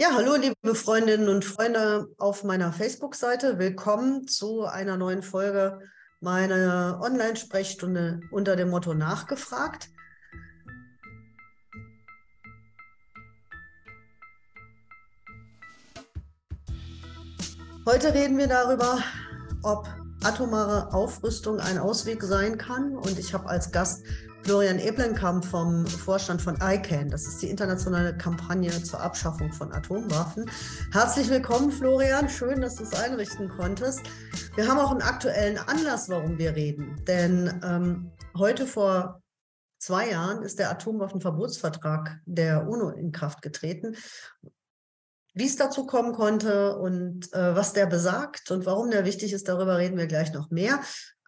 [0.00, 3.58] Ja, hallo liebe Freundinnen und Freunde auf meiner Facebook-Seite.
[3.58, 5.78] Willkommen zu einer neuen Folge
[6.20, 9.90] meiner Online-Sprechstunde unter dem Motto Nachgefragt.
[17.84, 19.02] Heute reden wir darüber,
[19.62, 19.86] ob
[20.24, 22.96] atomare Aufrüstung ein Ausweg sein kann.
[22.96, 24.02] Und ich habe als Gast
[24.42, 27.10] Florian Eblenkamp vom Vorstand von ICANN.
[27.10, 30.50] Das ist die internationale Kampagne zur Abschaffung von Atomwaffen.
[30.92, 32.28] Herzlich willkommen, Florian.
[32.28, 34.00] Schön, dass du es einrichten konntest.
[34.56, 37.02] Wir haben auch einen aktuellen Anlass, warum wir reden.
[37.06, 39.22] Denn ähm, heute vor
[39.78, 43.94] zwei Jahren ist der Atomwaffenverbotsvertrag der UNO in Kraft getreten.
[45.32, 49.48] Wie es dazu kommen konnte und äh, was der besagt und warum der wichtig ist,
[49.48, 50.80] darüber reden wir gleich noch mehr.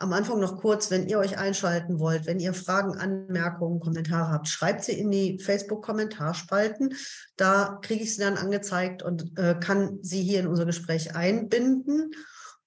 [0.03, 4.49] Am Anfang noch kurz, wenn ihr euch einschalten wollt, wenn ihr Fragen, Anmerkungen, Kommentare habt,
[4.49, 6.97] schreibt sie in die Facebook-Kommentarspalten.
[7.37, 12.11] Da kriege ich sie dann angezeigt und äh, kann sie hier in unser Gespräch einbinden.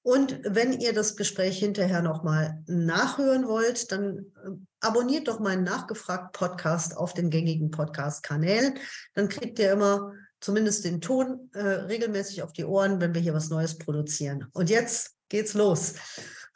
[0.01, 6.31] Und wenn ihr das Gespräch hinterher nochmal nachhören wollt, dann äh, abonniert doch meinen nachgefragt
[6.31, 8.75] Podcast auf den gängigen Podcast-Kanälen.
[9.13, 13.33] Dann kriegt ihr immer zumindest den Ton äh, regelmäßig auf die Ohren, wenn wir hier
[13.33, 14.45] was Neues produzieren.
[14.53, 15.95] Und jetzt geht's los.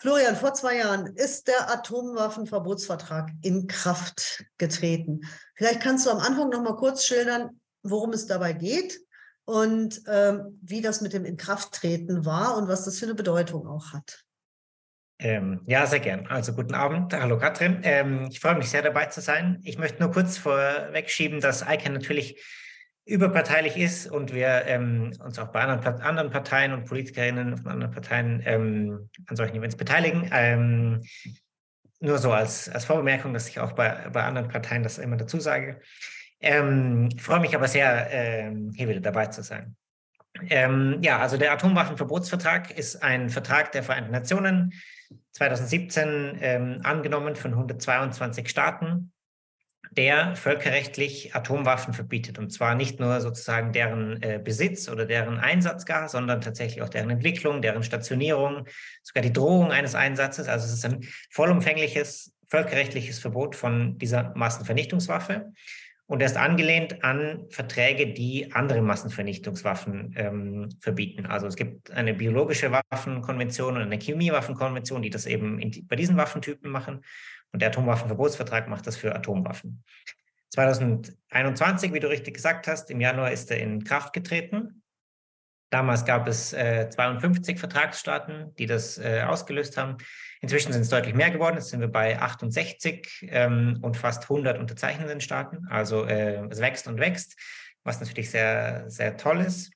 [0.02, 5.22] Florian, vor zwei Jahren ist der Atomwaffenverbotsvertrag in Kraft getreten.
[5.56, 8.98] Vielleicht kannst du am Anfang noch mal kurz schildern, worum es dabei geht
[9.44, 13.92] und ähm, wie das mit dem Inkrafttreten war und was das für eine Bedeutung auch
[13.92, 14.24] hat.
[15.20, 16.28] Ähm, ja, sehr gern.
[16.28, 17.14] Also guten Abend.
[17.14, 17.82] Hallo Katrin.
[17.84, 19.60] Ähm, ich freue mich sehr dabei zu sein.
[19.66, 22.42] Ich möchte nur kurz vorwegschieben, dass ICANN natürlich
[23.10, 27.92] überparteilich ist und wir ähm, uns auch bei anderen, anderen, Parteien und Politikerinnen von anderen
[27.92, 30.30] Parteien ähm, an solchen Events beteiligen.
[30.32, 31.02] Ähm,
[32.00, 35.40] nur so als, als Vorbemerkung, dass ich auch bei, bei anderen Parteien das immer dazu
[35.40, 35.82] sage.
[36.40, 39.76] Ähm, ich freue mich aber sehr, ähm, hier wieder dabei zu sein.
[40.48, 44.74] Ähm, ja, also der Atomwaffenverbotsvertrag ist ein Vertrag der Vereinten Nationen
[45.32, 49.12] 2017 angenommen von 122 Staaten
[49.92, 52.38] der völkerrechtlich Atomwaffen verbietet.
[52.38, 56.90] Und zwar nicht nur sozusagen deren äh, Besitz oder deren Einsatz gar, sondern tatsächlich auch
[56.90, 58.66] deren Entwicklung, deren Stationierung,
[59.02, 60.48] sogar die Drohung eines Einsatzes.
[60.48, 61.02] Also es ist ein
[61.32, 65.54] vollumfängliches völkerrechtliches Verbot von dieser Massenvernichtungswaffe.
[66.08, 71.28] Und er ist angelehnt an Verträge, die andere Massenvernichtungswaffen ähm, verbieten.
[71.28, 76.18] Also es gibt eine biologische Waffenkonvention und eine Chemiewaffenkonvention, die das eben in, bei diesen
[76.18, 77.02] Waffentypen machen.
[77.52, 79.84] Und der Atomwaffenverbotsvertrag macht das für Atomwaffen.
[80.52, 84.84] 2021, wie du richtig gesagt hast, im Januar ist er in Kraft getreten.
[85.70, 89.98] Damals gab es äh, 52 Vertragsstaaten, die das äh, ausgelöst haben.
[90.42, 91.56] Inzwischen sind es deutlich mehr geworden.
[91.56, 95.68] Jetzt sind wir bei 68 ähm, und fast 100 unterzeichnenden Staaten.
[95.70, 97.36] Also äh, es wächst und wächst,
[97.84, 99.72] was natürlich sehr, sehr toll ist.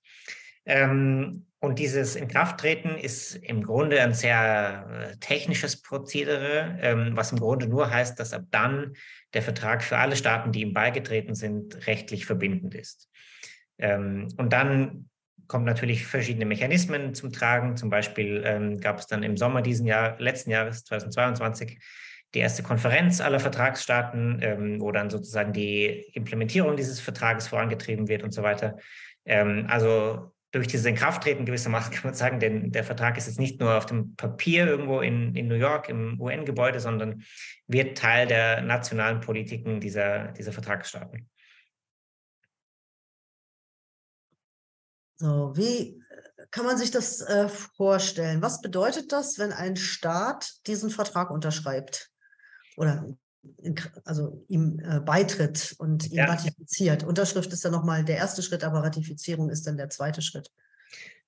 [0.66, 7.40] Ähm, und dieses Inkrafttreten ist im Grunde ein sehr äh, technisches Prozedere, ähm, was im
[7.40, 8.98] Grunde nur heißt, dass ab dann
[9.34, 13.10] der Vertrag für alle Staaten, die ihm beigetreten sind, rechtlich verbindend ist.
[13.78, 15.10] Ähm, und dann
[15.48, 17.78] kommen natürlich verschiedene Mechanismen zum Tragen.
[17.78, 21.80] Zum Beispiel ähm, gab es dann im Sommer diesen Jahr, letzten Jahres 2022
[22.34, 28.34] die erste Konferenz aller Vertragsstaaten, wo dann sozusagen die Implementierung dieses Vertrages vorangetrieben wird und
[28.34, 28.76] so weiter.
[29.24, 33.76] Also durch dieses Inkrafttreten gewissermaßen kann man sagen, denn der Vertrag ist jetzt nicht nur
[33.76, 37.24] auf dem Papier irgendwo in, in New York im UN-Gebäude, sondern
[37.68, 41.28] wird Teil der nationalen Politiken dieser, dieser Vertragsstaaten.
[45.16, 46.00] So, wie
[46.52, 48.44] kann man sich das äh, vorstellen?
[48.44, 52.12] Was bedeutet das, wenn ein Staat diesen Vertrag unterschreibt?
[52.78, 53.16] Oder
[54.06, 56.26] also ihm äh, beitritt und ihn ja.
[56.26, 57.04] ratifiziert.
[57.04, 60.52] Unterschrift ist ja nochmal der erste Schritt, aber Ratifizierung ist dann der zweite Schritt.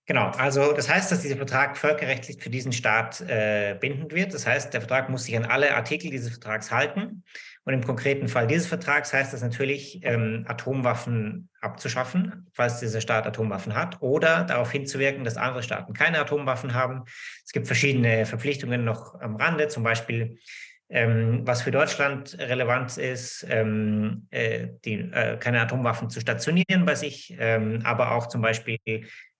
[0.07, 4.35] Genau, also das heißt, dass dieser Vertrag völkerrechtlich für diesen Staat äh, bindend wird.
[4.35, 7.23] Das heißt, der Vertrag muss sich an alle Artikel dieses Vertrags halten.
[7.63, 13.25] Und im konkreten Fall dieses Vertrags heißt das natürlich, ähm, Atomwaffen abzuschaffen, falls dieser Staat
[13.25, 17.05] Atomwaffen hat, oder darauf hinzuwirken, dass andere Staaten keine Atomwaffen haben.
[17.43, 20.37] Es gibt verschiedene Verpflichtungen noch am Rande, zum Beispiel
[20.89, 26.93] ähm, was für Deutschland relevant ist, ähm, äh, die, äh, keine Atomwaffen zu stationieren bei
[26.93, 28.77] sich, ähm, aber auch zum Beispiel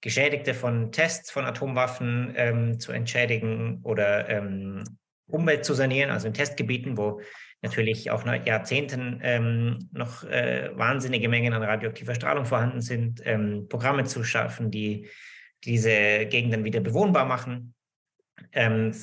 [0.02, 4.84] Geschädigte von Tests von Atomwaffen ähm, zu entschädigen oder ähm,
[5.28, 7.22] Umwelt zu sanieren, also in Testgebieten, wo
[7.62, 13.24] natürlich auch nach Jahrzehnten ähm, noch äh, wahnsinnige Mengen an radioaktiver Strahlung vorhanden sind,
[13.70, 15.10] Programme zu schaffen, die
[15.64, 17.74] diese Gegenden wieder bewohnbar machen.
[18.52, 18.94] Ähm,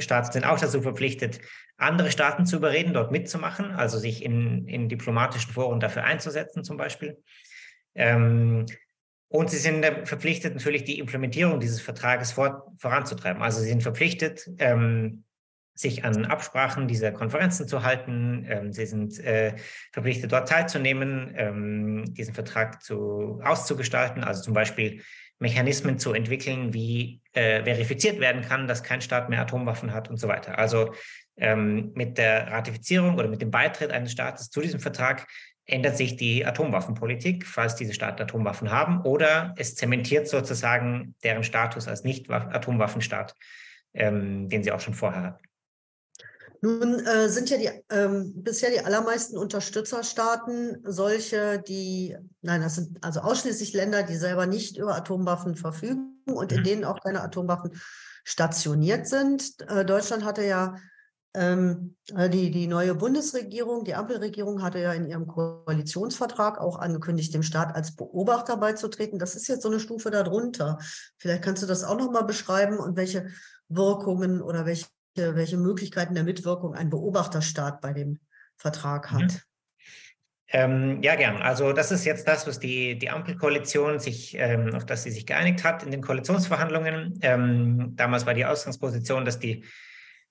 [0.00, 1.40] Staaten sind auch dazu verpflichtet,
[1.76, 6.76] andere Staaten zu überreden, dort mitzumachen, also sich in, in diplomatischen Foren dafür einzusetzen zum
[6.76, 7.22] Beispiel.
[7.94, 8.66] Ähm,
[9.30, 13.42] Und sie sind verpflichtet, natürlich die Implementierung dieses Vertrages vor, voranzutreiben.
[13.42, 15.24] Also sie sind verpflichtet, ähm,
[15.74, 18.46] sich an Absprachen dieser Konferenzen zu halten.
[18.48, 19.54] Ähm, sie sind äh,
[19.92, 25.02] verpflichtet, dort teilzunehmen, ähm, diesen Vertrag zu, auszugestalten, also zum Beispiel
[25.38, 30.16] Mechanismen zu entwickeln, wie äh, verifiziert werden kann, dass kein Staat mehr Atomwaffen hat und
[30.16, 30.58] so weiter.
[30.58, 30.94] Also
[31.36, 35.26] ähm, mit der Ratifizierung oder mit dem Beitritt eines Staates zu diesem Vertrag
[35.64, 41.86] ändert sich die Atomwaffenpolitik, falls diese Staaten Atomwaffen haben, oder es zementiert sozusagen deren Status
[41.86, 43.34] als Nicht-Atomwaffenstaat,
[43.92, 45.47] ähm, den sie auch schon vorher hatten.
[46.60, 52.98] Nun äh, sind ja die ähm, bisher die allermeisten Unterstützerstaaten solche, die, nein, das sind
[53.04, 56.58] also ausschließlich Länder, die selber nicht über Atomwaffen verfügen und mhm.
[56.58, 57.72] in denen auch keine Atomwaffen
[58.24, 59.60] stationiert sind.
[59.68, 60.74] Äh, Deutschland hatte ja
[61.34, 67.32] ähm, äh, die, die neue Bundesregierung, die Ampelregierung hatte ja in ihrem Koalitionsvertrag auch angekündigt,
[67.32, 69.18] dem Staat als Beobachter beizutreten.
[69.18, 70.78] Das ist jetzt so eine Stufe darunter.
[71.18, 73.28] Vielleicht kannst du das auch noch mal beschreiben und welche
[73.68, 74.86] Wirkungen oder welche
[75.18, 78.18] welche Möglichkeiten der Mitwirkung ein Beobachterstaat bei dem
[78.56, 79.20] Vertrag hat.
[79.20, 79.40] Mhm.
[80.50, 81.36] Ähm, ja, gern.
[81.36, 85.26] Also das ist jetzt das, was die, die Ampelkoalition sich, ähm, auf das sie sich
[85.26, 87.18] geeinigt hat in den Koalitionsverhandlungen.
[87.20, 89.64] Ähm, damals war die Ausgangsposition, dass die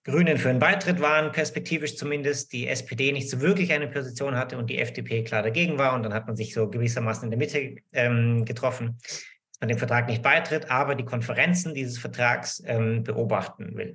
[0.04, 4.57] Grünen für einen Beitritt waren, perspektivisch zumindest, die SPD nicht so wirklich eine Position hatte
[4.57, 5.94] und die FDP klar dagegen war.
[5.94, 9.78] Und dann hat man sich so gewissermaßen in der Mitte ähm, getroffen, dass man dem
[9.78, 13.94] Vertrag nicht beitritt, aber die Konferenzen dieses Vertrags ähm, beobachten will.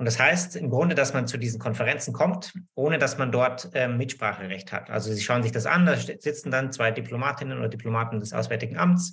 [0.00, 3.68] Und das heißt im Grunde, dass man zu diesen Konferenzen kommt, ohne dass man dort
[3.74, 4.88] äh, Mitspracherecht hat.
[4.88, 8.78] Also sie schauen sich das an, da sitzen dann zwei Diplomatinnen oder Diplomaten des Auswärtigen
[8.78, 9.12] Amts,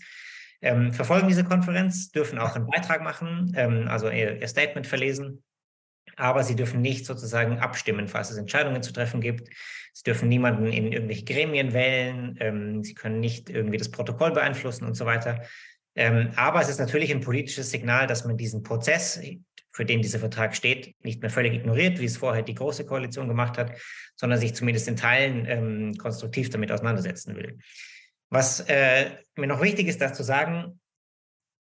[0.61, 5.43] ähm, verfolgen diese Konferenz, dürfen auch einen Beitrag machen, ähm, also ihr, ihr Statement verlesen,
[6.15, 9.49] aber sie dürfen nicht sozusagen abstimmen, falls es Entscheidungen zu treffen gibt.
[9.91, 14.85] Sie dürfen niemanden in irgendwelche Gremien wählen, ähm, sie können nicht irgendwie das Protokoll beeinflussen
[14.85, 15.41] und so weiter.
[15.95, 19.19] Ähm, aber es ist natürlich ein politisches Signal, dass man diesen Prozess
[19.77, 23.27] für den dieser Vertrag steht, nicht mehr völlig ignoriert, wie es vorher die Große Koalition
[23.27, 23.73] gemacht hat,
[24.15, 27.59] sondern sich zumindest in Teilen ähm, konstruktiv damit auseinandersetzen will.
[28.31, 30.79] Was äh, mir noch wichtig ist, das zu sagen,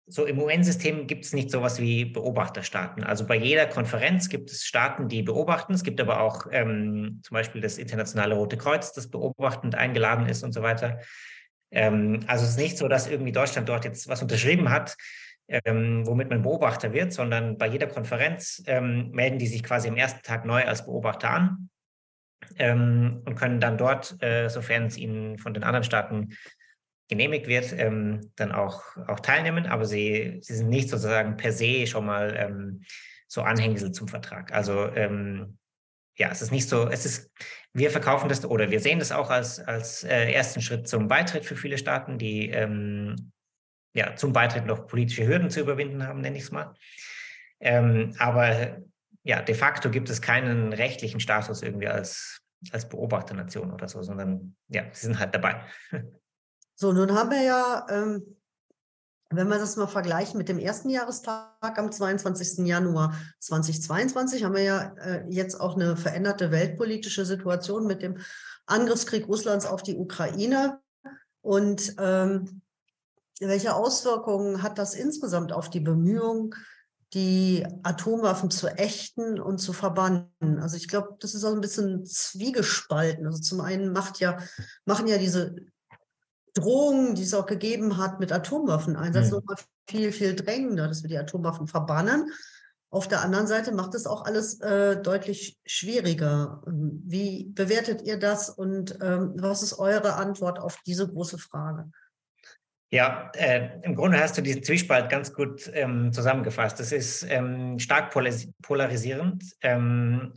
[0.07, 3.03] so im UN-System gibt es nicht sowas wie Beobachterstaaten.
[3.03, 5.75] Also bei jeder Konferenz gibt es Staaten, die beobachten.
[5.75, 10.45] Es gibt aber auch ähm, zum Beispiel das Internationale Rote Kreuz, das beobachtend eingeladen ist
[10.45, 11.01] und so weiter.
[11.73, 14.97] Ähm, also es ist nicht so, dass irgendwie Deutschland dort jetzt was unterschrieben hat,
[15.49, 19.97] ähm, womit man Beobachter wird, sondern bei jeder Konferenz ähm, melden die sich quasi am
[19.97, 21.71] ersten Tag neu als Beobachter an
[22.59, 26.31] ähm, und können dann dort, äh, sofern es ihnen von den anderen Staaten
[27.09, 29.67] genehmigt wird, ähm, dann auch, auch teilnehmen.
[29.67, 32.83] Aber sie, sie sind nicht sozusagen per se schon mal ähm,
[33.27, 34.53] so Anhängsel zum Vertrag.
[34.53, 35.59] Also ähm,
[36.17, 37.31] ja, es ist nicht so, es ist,
[37.73, 41.47] wir verkaufen das oder wir sehen das auch als, als äh, ersten Schritt zum Beitritt
[41.47, 43.33] für viele Staaten, die ähm,
[43.95, 46.75] ja, zum Beitritt noch politische Hürden zu überwinden haben, nenne ich es mal.
[47.61, 48.79] Ähm, aber
[49.23, 52.41] ja, de facto gibt es keinen rechtlichen Status irgendwie als,
[52.73, 55.63] als Beobachternation oder so, sondern ja, sie sind halt dabei.
[56.81, 58.37] So, nun haben wir ja, ähm,
[59.31, 62.65] wenn wir das mal vergleichen mit dem ersten Jahrestag am 22.
[62.67, 68.19] Januar 2022, haben wir ja äh, jetzt auch eine veränderte weltpolitische Situation mit dem
[68.67, 70.81] Angriffskrieg Russlands auf die Ukraine.
[71.41, 72.63] Und ähm,
[73.41, 76.55] welche Auswirkungen hat das insgesamt auf die Bemühungen,
[77.15, 80.29] die Atomwaffen zu ächten und zu verbannen?
[80.61, 83.27] Also ich glaube, das ist auch ein bisschen zwiegespalten.
[83.27, 84.39] Also zum einen macht ja,
[84.85, 85.57] machen ja diese
[86.55, 89.37] Drohungen, die es auch gegeben hat mit Atomwaffeneinsatz, mhm.
[89.37, 89.57] nochmal
[89.89, 92.33] viel, viel drängender, dass wir die Atomwaffen verbannen.
[92.91, 96.63] Auf der anderen Seite macht es auch alles äh, deutlich schwieriger.
[96.67, 101.91] Wie bewertet ihr das und ähm, was ist eure Antwort auf diese große Frage?
[102.91, 106.81] Ja, äh, im Grunde hast du diesen Zwiespalt ganz gut ähm, zusammengefasst.
[106.81, 108.11] Das ist ähm, stark
[108.63, 110.33] polarisierend, ähm,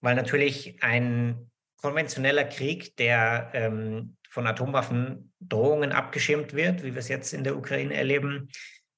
[0.00, 7.32] weil natürlich ein konventioneller Krieg, der ähm, von Atomwaffendrohungen abgeschirmt wird, wie wir es jetzt
[7.32, 8.48] in der Ukraine erleben,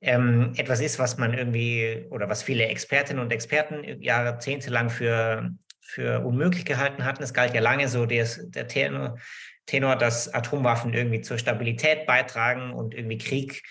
[0.00, 5.50] ähm, etwas ist, was man irgendwie oder was viele Expertinnen und Experten jahrzehntelang für,
[5.82, 7.22] für unmöglich gehalten hatten.
[7.22, 9.18] Es galt ja lange so der, der Tenor,
[9.66, 13.62] Tenor, dass Atomwaffen irgendwie zur Stabilität beitragen und irgendwie Krieg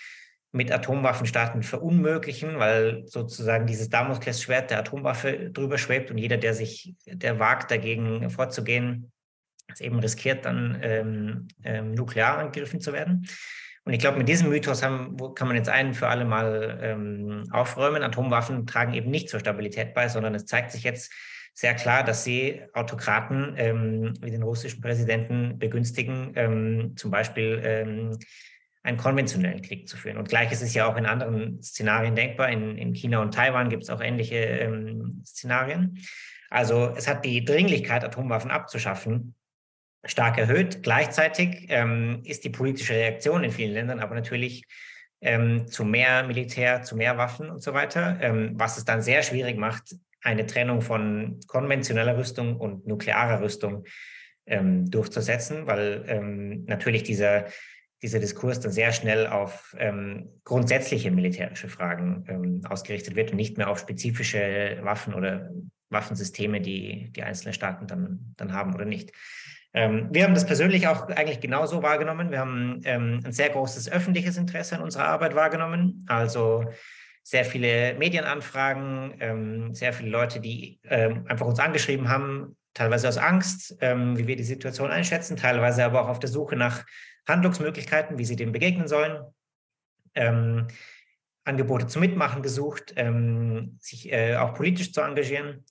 [0.52, 6.94] mit Atomwaffenstaaten verunmöglichen, weil sozusagen dieses Damoklesschwert der Atomwaffe drüber schwebt und jeder, der sich,
[7.06, 9.12] der wagt, dagegen vorzugehen,
[9.68, 13.26] es eben riskiert, dann ähm, ähm, nuklear angegriffen zu werden.
[13.84, 17.44] Und ich glaube, mit diesem Mythos haben, kann man jetzt einen für alle Mal ähm,
[17.52, 18.02] aufräumen.
[18.02, 21.12] Atomwaffen tragen eben nicht zur Stabilität bei, sondern es zeigt sich jetzt,
[21.56, 28.18] sehr klar, dass sie Autokraten ähm, wie den russischen Präsidenten begünstigen, ähm, zum Beispiel ähm,
[28.82, 30.18] einen konventionellen Krieg zu führen.
[30.18, 32.50] Und gleich ist es ja auch in anderen Szenarien denkbar.
[32.50, 35.98] In, in China und Taiwan gibt es auch ähnliche ähm, Szenarien.
[36.50, 39.34] Also es hat die Dringlichkeit, Atomwaffen abzuschaffen,
[40.04, 40.82] stark erhöht.
[40.82, 44.66] Gleichzeitig ähm, ist die politische Reaktion in vielen Ländern aber natürlich
[45.22, 49.22] ähm, zu mehr Militär, zu mehr Waffen und so weiter, ähm, was es dann sehr
[49.22, 53.84] schwierig macht, eine Trennung von konventioneller Rüstung und nuklearer Rüstung
[54.46, 57.46] ähm, durchzusetzen, weil ähm, natürlich dieser,
[58.02, 63.58] dieser Diskurs dann sehr schnell auf ähm, grundsätzliche militärische Fragen ähm, ausgerichtet wird und nicht
[63.58, 65.50] mehr auf spezifische Waffen oder
[65.90, 69.12] Waffensysteme, die die einzelnen Staaten dann, dann haben oder nicht.
[69.72, 72.30] Ähm, wir haben das persönlich auch eigentlich genauso wahrgenommen.
[72.30, 76.04] Wir haben ähm, ein sehr großes öffentliches Interesse an unserer Arbeit wahrgenommen.
[76.08, 76.64] Also
[77.26, 83.18] sehr viele Medienanfragen, ähm, sehr viele Leute, die ähm, einfach uns angeschrieben haben, teilweise aus
[83.18, 86.86] Angst, ähm, wie wir die Situation einschätzen, teilweise aber auch auf der Suche nach
[87.26, 89.24] Handlungsmöglichkeiten, wie sie dem begegnen sollen.
[90.14, 90.68] Ähm,
[91.42, 92.94] Angebote zum Mitmachen gesucht,
[93.78, 95.64] sich äh, auch politisch zu engagieren.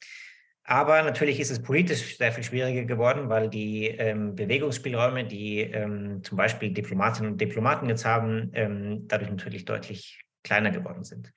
[0.64, 6.24] Aber natürlich ist es politisch sehr viel schwieriger geworden, weil die ähm, Bewegungsspielräume, die ähm,
[6.24, 11.34] zum Beispiel Diplomatinnen und Diplomaten jetzt haben, ähm, dadurch natürlich deutlich kleiner geworden sind.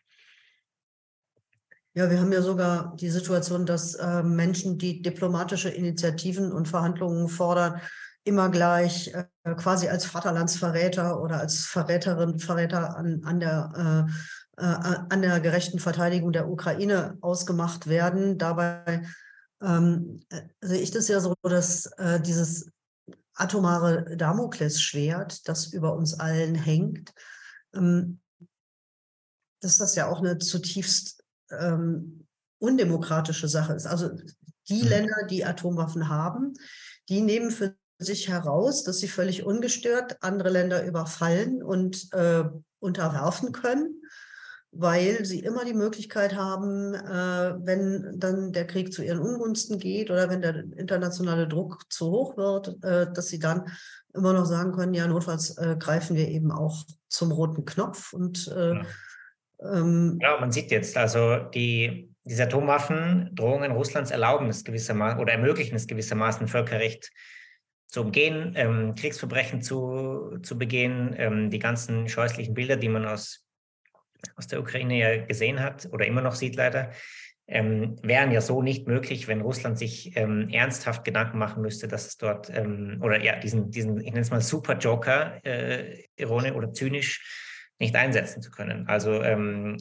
[1.99, 7.27] Ja, wir haben ja sogar die Situation, dass äh, Menschen, die diplomatische Initiativen und Verhandlungen
[7.27, 7.81] fordern,
[8.23, 9.25] immer gleich äh,
[9.57, 14.07] quasi als Vaterlandsverräter oder als Verräterin, Verräter an, an der
[14.57, 18.39] äh, äh, an der gerechten Verteidigung der Ukraine ausgemacht werden.
[18.39, 19.03] Dabei
[19.61, 22.71] ähm, äh, sehe ich das ja so, dass äh, dieses
[23.35, 27.13] atomare Damoklesschwert, das über uns allen hängt,
[27.75, 28.21] ähm,
[29.61, 31.18] dass das ja auch eine zutiefst
[31.51, 32.27] ähm,
[32.59, 33.87] undemokratische Sache ist.
[33.87, 34.11] Also
[34.69, 34.89] die mhm.
[34.89, 36.55] Länder, die Atomwaffen haben,
[37.09, 42.45] die nehmen für sich heraus, dass sie völlig ungestört andere Länder überfallen und äh,
[42.81, 43.99] unterwerfen können
[44.71, 50.11] weil sie immer die Möglichkeit haben, äh, wenn dann der Krieg zu ihren Ungunsten geht
[50.11, 53.71] oder wenn der internationale Druck zu hoch wird, äh, dass sie dann
[54.13, 58.13] immer noch sagen können, ja, notfalls äh, greifen wir eben auch zum roten Knopf.
[58.13, 58.83] Und äh, ja.
[59.63, 65.77] Ähm, ja, man sieht jetzt, also die, diese Atomwaffendrohungen Russlands erlauben es gewissermaßen oder ermöglichen
[65.77, 67.11] es gewissermaßen Völkerrecht
[67.87, 73.49] zu umgehen, ähm, Kriegsverbrechen zu, zu begehen, ähm, die ganzen scheußlichen Bilder, die man aus
[74.37, 76.91] aus der Ukraine ja gesehen hat oder immer noch sieht leider,
[77.47, 82.07] ähm, wären ja so nicht möglich, wenn Russland sich ähm, ernsthaft Gedanken machen müsste, dass
[82.07, 86.53] es dort ähm, oder ja diesen, diesen, ich nenne es mal Super Joker, äh, ironisch
[86.53, 87.48] oder zynisch,
[87.79, 88.87] nicht einsetzen zu können.
[88.89, 89.77] Also ähm,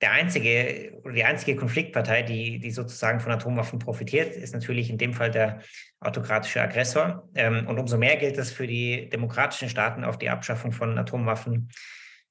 [0.00, 5.12] der einzige die einzige Konfliktpartei, die, die sozusagen von Atomwaffen profitiert, ist natürlich in dem
[5.12, 5.60] Fall der
[6.00, 7.28] autokratische Aggressor.
[7.34, 11.70] Ähm, und umso mehr gilt es für die demokratischen Staaten auf die Abschaffung von Atomwaffen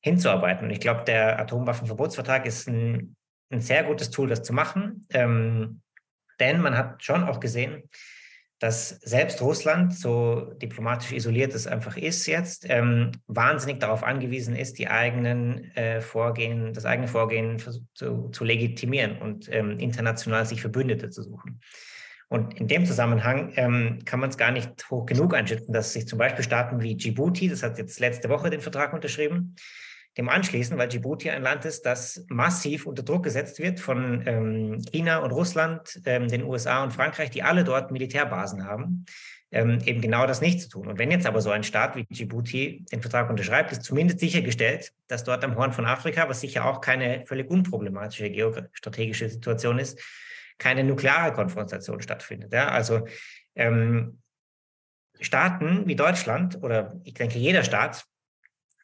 [0.01, 0.65] hinzuarbeiten.
[0.65, 3.15] Und ich glaube, der Atomwaffenverbotsvertrag ist ein,
[3.51, 5.05] ein, sehr gutes Tool, das zu machen.
[5.11, 5.81] Ähm,
[6.39, 7.83] denn man hat schon auch gesehen,
[8.59, 14.77] dass selbst Russland, so diplomatisch isoliert es einfach ist jetzt, ähm, wahnsinnig darauf angewiesen ist,
[14.79, 17.57] die eigenen äh, Vorgehen, das eigene Vorgehen
[17.93, 21.61] zu, zu legitimieren und ähm, international sich Verbündete zu suchen.
[22.27, 26.07] Und in dem Zusammenhang ähm, kann man es gar nicht hoch genug einschätzen, dass sich
[26.07, 29.55] zum Beispiel Staaten wie Djibouti, das hat jetzt letzte Woche den Vertrag unterschrieben,
[30.17, 34.81] dem anschließen, weil Djibouti ein Land ist, das massiv unter Druck gesetzt wird von ähm,
[34.91, 39.05] China und Russland, ähm, den USA und Frankreich, die alle dort Militärbasen haben,
[39.51, 40.87] ähm, eben genau das nicht zu tun.
[40.87, 44.91] Und wenn jetzt aber so ein Staat wie Djibouti den Vertrag unterschreibt, ist zumindest sichergestellt,
[45.07, 49.99] dass dort am Horn von Afrika, was sicher auch keine völlig unproblematische geostrategische Situation ist,
[50.57, 52.53] keine nukleare Konfrontation stattfindet.
[52.53, 52.69] Ja?
[52.69, 53.07] Also
[53.55, 54.19] ähm,
[55.19, 58.05] Staaten wie Deutschland oder ich denke jeder Staat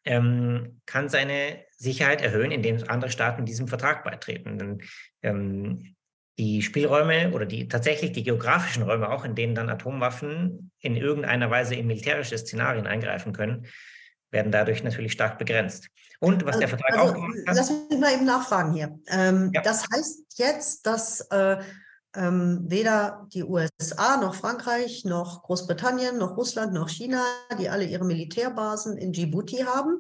[0.06, 4.58] ähm, kann seine Sicherheit erhöhen, indem andere Staaten diesem Vertrag beitreten.
[4.58, 4.82] Denn,
[5.22, 5.96] ähm,
[6.38, 11.50] die Spielräume oder die tatsächlich die geografischen Räume auch, in denen dann Atomwaffen in irgendeiner
[11.50, 13.68] Weise in militärische Szenarien eingreifen können,
[14.32, 15.88] werden dadurch natürlich stark begrenzt.
[16.20, 17.56] Und was der Vertrag also, auch gemacht hat.
[17.56, 19.00] Lass mich mal eben nachfragen hier.
[19.08, 19.62] Ähm, ja.
[19.62, 21.58] Das heißt jetzt, dass äh,
[22.16, 27.24] ähm, weder die USA noch Frankreich noch Großbritannien noch Russland noch China,
[27.60, 30.00] die alle ihre Militärbasen in Djibouti haben,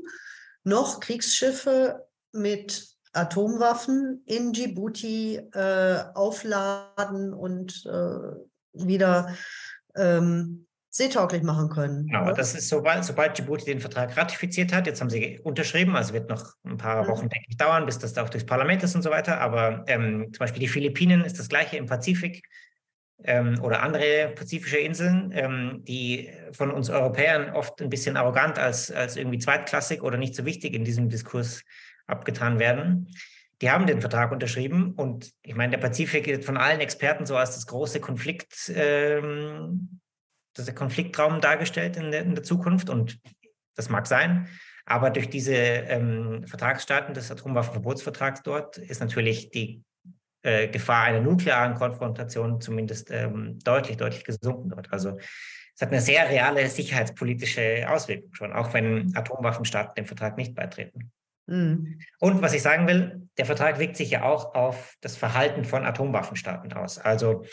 [0.63, 8.31] noch Kriegsschiffe mit Atomwaffen in Djibouti äh, aufladen und äh,
[8.74, 9.36] wieder
[9.95, 12.08] ähm, seetauglich machen können.
[12.08, 16.14] Genau, das ist sobald, sobald Djibouti den Vertrag ratifiziert hat, jetzt haben sie unterschrieben, also
[16.14, 17.08] wird noch ein paar mhm.
[17.10, 19.42] Wochen, denke ich, dauern, bis das da auch durchs Parlament ist und so weiter.
[19.42, 22.44] Aber ähm, zum Beispiel die Philippinen ist das gleiche im Pazifik.
[23.25, 28.90] ähm, oder andere pazifische Inseln, ähm, die von uns Europäern oft ein bisschen arrogant als,
[28.90, 31.64] als irgendwie zweitklassig oder nicht so wichtig in diesem Diskurs
[32.08, 33.10] abgetan werden.
[33.62, 37.36] Die haben den Vertrag unterschrieben und ich meine, der Pazifik wird von allen Experten so
[37.36, 38.70] als das große Konflikt,
[40.56, 43.20] das Konfliktraum dargestellt in der, in der Zukunft und
[43.76, 44.48] das mag sein.
[44.86, 49.84] Aber durch diese ähm, Vertragsstaaten des Atomwaffenverbotsvertrags dort ist natürlich die
[50.44, 54.94] äh, Gefahr einer nuklearen Konfrontation zumindest ähm, deutlich, deutlich gesunken dort.
[54.94, 55.18] Also
[55.76, 61.12] es hat eine sehr reale sicherheitspolitische Auswirkung schon, auch wenn Atomwaffenstaaten dem Vertrag nicht beitreten.
[61.48, 62.00] Mhm.
[62.20, 65.86] Und was ich sagen will, der Vertrag wirkt sich ja auch auf das Verhalten von
[65.86, 66.98] Atomwaffenstaaten aus.
[66.98, 67.44] Also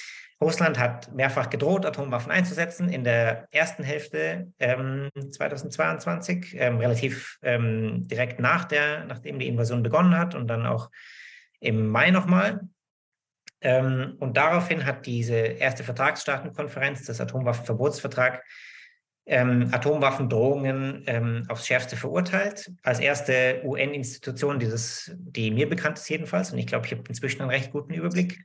[0.43, 8.07] Russland hat mehrfach gedroht, Atomwaffen einzusetzen in der ersten Hälfte ähm, 2022, ähm, relativ ähm,
[8.09, 10.91] direkt nach der, nachdem die Invasion begonnen hat und dann auch
[11.61, 12.61] im Mai nochmal.
[13.61, 18.43] Ähm, und daraufhin hat diese erste Vertragsstaatenkonferenz, das Atomwaffenverbotsvertrag,
[19.25, 22.73] ähm, Atomwaffendrohungen ähm, aufs Schärfste verurteilt.
[22.83, 27.51] Als erste UN-Institution, die, mir bekannt ist jedenfalls, und ich glaube, ich habe inzwischen einen
[27.51, 28.45] recht guten Überblick.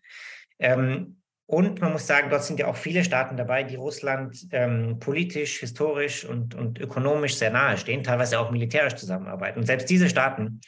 [0.60, 1.18] Ähm,
[1.50, 5.60] und man muss sagen, dort sind ja auch viele Staaten dabei, die Russland ähm, politisch,
[5.60, 9.60] historisch und, und ökonomisch sehr nahe stehen, teilweise auch militärisch zusammenarbeiten.
[9.60, 10.60] Und selbst diese Staaten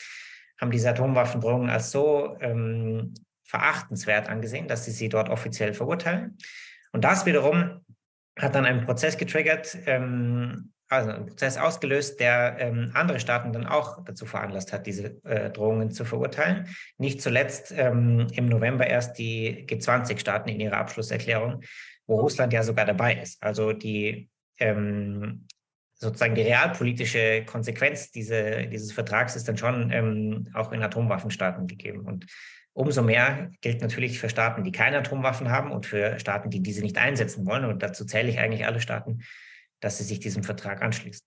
[0.57, 6.38] haben diese Atomwaffendrohungen als so ähm, verachtenswert angesehen, dass sie sie dort offiziell verurteilen.
[6.93, 7.86] Und das wiederum
[8.39, 13.67] hat dann einen Prozess getriggert, ähm, also einen Prozess ausgelöst, der ähm, andere Staaten dann
[13.67, 16.67] auch dazu veranlasst hat, diese äh, Drohungen zu verurteilen.
[16.98, 21.62] Nicht zuletzt ähm, im November erst die G20-Staaten in ihrer Abschlusserklärung,
[22.08, 23.41] wo Russland ja sogar dabei ist.
[23.41, 25.46] Also die ähm,
[25.93, 32.01] sozusagen die realpolitische Konsequenz diese, dieses Vertrags ist dann schon ähm, auch in Atomwaffenstaaten gegeben.
[32.01, 32.25] Und
[32.74, 36.81] Umso mehr gilt natürlich für Staaten, die keine Atomwaffen haben und für Staaten, die diese
[36.81, 37.65] nicht einsetzen wollen.
[37.65, 39.19] Und dazu zähle ich eigentlich alle Staaten,
[39.81, 41.25] dass sie sich diesem Vertrag anschließen.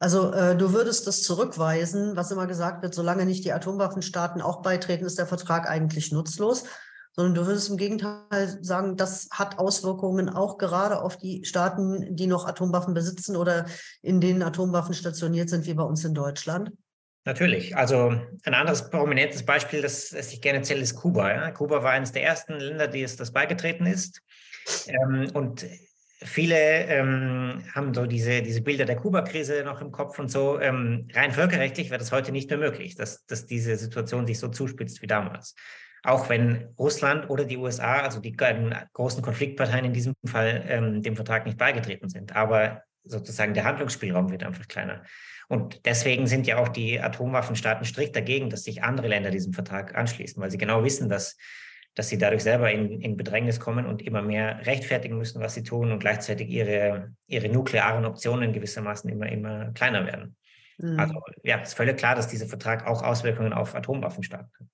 [0.00, 4.62] Also äh, du würdest das zurückweisen, was immer gesagt wird, solange nicht die Atomwaffenstaaten auch
[4.62, 6.64] beitreten, ist der Vertrag eigentlich nutzlos.
[7.12, 12.28] Sondern du würdest im Gegenteil sagen, das hat Auswirkungen auch gerade auf die Staaten, die
[12.28, 13.66] noch Atomwaffen besitzen oder
[14.02, 16.70] in denen Atomwaffen stationiert sind, wie bei uns in Deutschland.
[17.24, 17.76] Natürlich.
[17.76, 21.30] Also ein anderes prominentes Beispiel, das, das ich gerne erzähle, ist Kuba.
[21.30, 21.50] Ja?
[21.50, 24.20] Kuba war eines der ersten Länder, die es das beigetreten ist.
[24.86, 25.66] Ähm, und
[26.22, 30.60] viele ähm, haben so diese, diese Bilder der Kuba-Krise noch im Kopf und so.
[30.60, 34.48] Ähm, rein völkerrechtlich wäre das heute nicht mehr möglich, dass, dass diese Situation sich so
[34.48, 35.54] zuspitzt wie damals.
[36.02, 41.16] Auch wenn Russland oder die USA, also die großen Konfliktparteien in diesem Fall, ähm, dem
[41.16, 42.34] Vertrag nicht beigetreten sind.
[42.34, 45.02] Aber sozusagen der Handlungsspielraum wird einfach kleiner.
[45.48, 49.96] Und deswegen sind ja auch die Atomwaffenstaaten strikt dagegen, dass sich andere Länder diesem Vertrag
[49.96, 51.36] anschließen, weil sie genau wissen, dass,
[51.98, 55.64] dass sie dadurch selber in, in Bedrängnis kommen und immer mehr rechtfertigen müssen, was sie
[55.64, 60.36] tun und gleichzeitig ihre, ihre nuklearen Optionen gewissermaßen immer, immer kleiner werden.
[60.78, 60.96] Mhm.
[60.96, 64.66] Also ja, es ist völlig klar, dass dieser Vertrag auch Auswirkungen auf Atomwaffenstaaten hat.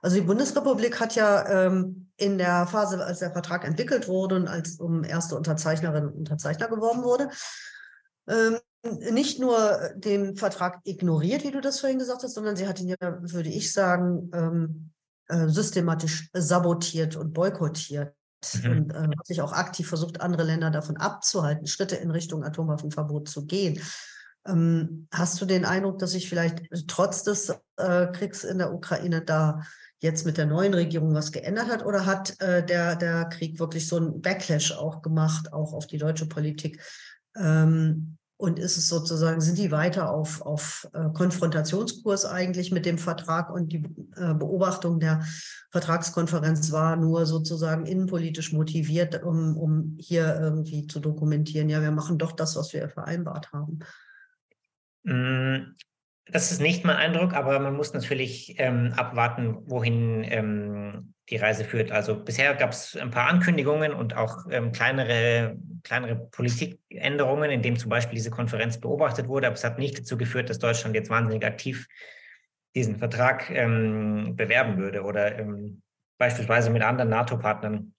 [0.00, 4.48] Also die Bundesrepublik hat ja ähm, in der Phase, als der Vertrag entwickelt wurde und
[4.48, 7.28] als um erste Unterzeichnerin und Unterzeichner geworben wurde,
[8.30, 8.56] ähm,
[9.12, 12.88] nicht nur den Vertrag ignoriert, wie du das vorhin gesagt hast, sondern sie hat ihn
[12.88, 14.92] ja, würde ich sagen, ähm,
[15.30, 18.14] äh, systematisch sabotiert und boykottiert.
[18.62, 18.70] Mhm.
[18.70, 23.28] Und äh, hat sich auch aktiv versucht, andere Länder davon abzuhalten, Schritte in Richtung Atomwaffenverbot
[23.28, 23.80] zu gehen.
[24.46, 29.22] Ähm, hast du den Eindruck, dass sich vielleicht trotz des äh, Kriegs in der Ukraine
[29.22, 29.62] da
[30.00, 31.84] jetzt mit der neuen Regierung was geändert hat?
[31.84, 35.98] Oder hat äh, der, der Krieg wirklich so einen Backlash auch gemacht, auch auf die
[35.98, 36.82] deutsche Politik?
[37.36, 42.96] Ähm, und ist es sozusagen, sind die weiter auf, auf äh, Konfrontationskurs eigentlich mit dem
[42.96, 43.84] Vertrag und die
[44.16, 45.22] äh, Beobachtung der
[45.70, 52.16] Vertragskonferenz war nur sozusagen innenpolitisch motiviert, um, um hier irgendwie zu dokumentieren, ja, wir machen
[52.16, 53.80] doch das, was wir vereinbart haben.
[55.02, 55.74] Mm,
[56.26, 61.64] das ist nicht mein Eindruck, aber man muss natürlich ähm, abwarten, wohin ähm, die Reise
[61.64, 61.92] führt.
[61.92, 67.76] Also bisher gab es ein paar Ankündigungen und auch ähm, kleinere, kleinere Politikänderungen, in dem
[67.76, 71.10] zum Beispiel diese Konferenz beobachtet wurde, aber es hat nicht dazu geführt, dass Deutschland jetzt
[71.10, 71.88] wahnsinnig aktiv
[72.74, 75.82] diesen Vertrag ähm, bewerben würde oder ähm,
[76.18, 77.94] beispielsweise mit anderen NATO-Partnern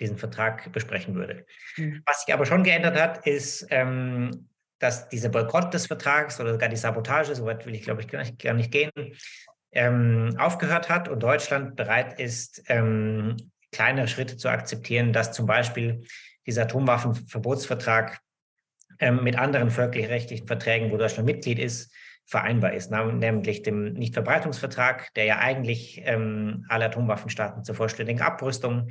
[0.00, 1.46] diesen Vertrag besprechen würde.
[1.76, 2.02] Mhm.
[2.06, 4.48] Was sich aber schon geändert hat, ist, ähm,
[4.80, 8.20] dass dieser Boykott des Vertrags oder sogar die Sabotage, soweit will ich glaube ich gar
[8.20, 8.90] nicht, gar nicht gehen,
[9.72, 13.36] ähm, aufgehört hat und Deutschland bereit ist, ähm,
[13.72, 16.04] kleinere Schritte zu akzeptieren, dass zum Beispiel
[16.46, 18.20] dieser Atomwaffenverbotsvertrag
[18.98, 21.92] ähm, mit anderen völkerrechtlichen Verträgen, wo Deutschland Mitglied ist,
[22.26, 28.90] vereinbar ist, nämlich dem Nichtverbreitungsvertrag, der ja eigentlich ähm, alle Atomwaffenstaaten zur vollständigen Abrüstung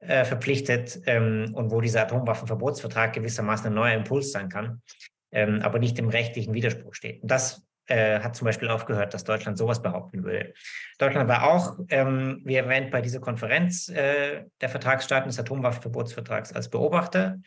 [0.00, 4.82] äh, verpflichtet ähm, und wo dieser Atomwaffenverbotsvertrag gewissermaßen ein neuer Impuls sein kann,
[5.30, 7.22] ähm, aber nicht im rechtlichen Widerspruch steht.
[7.22, 10.54] Und das äh, hat zum Beispiel aufgehört, dass Deutschland sowas behaupten würde.
[10.98, 16.68] Deutschland war auch, ähm, wie erwähnt, bei dieser Konferenz äh, der Vertragsstaaten des Atomwaffenverbotsvertrags als
[16.68, 17.38] Beobachter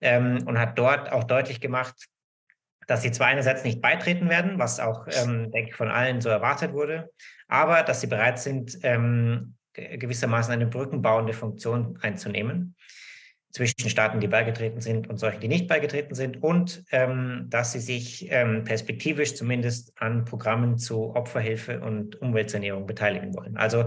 [0.00, 1.94] ähm, und hat dort auch deutlich gemacht,
[2.86, 6.28] dass sie zwar einerseits nicht beitreten werden, was auch, ähm, denke ich, von allen so
[6.28, 7.10] erwartet wurde,
[7.46, 12.74] aber dass sie bereit sind, ähm, gewissermaßen eine brückenbauende Funktion einzunehmen
[13.50, 17.80] zwischen Staaten, die beigetreten sind und solchen, die nicht beigetreten sind und ähm, dass sie
[17.80, 23.56] sich ähm, perspektivisch zumindest an Programmen zu Opferhilfe und Umweltsanierung beteiligen wollen.
[23.56, 23.86] Also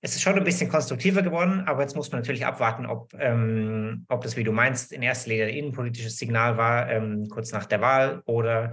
[0.00, 4.04] es ist schon ein bisschen konstruktiver geworden, aber jetzt muss man natürlich abwarten, ob, ähm,
[4.08, 7.66] ob das, wie du meinst, in erster Linie ein innenpolitisches Signal war, ähm, kurz nach
[7.66, 8.72] der Wahl, oder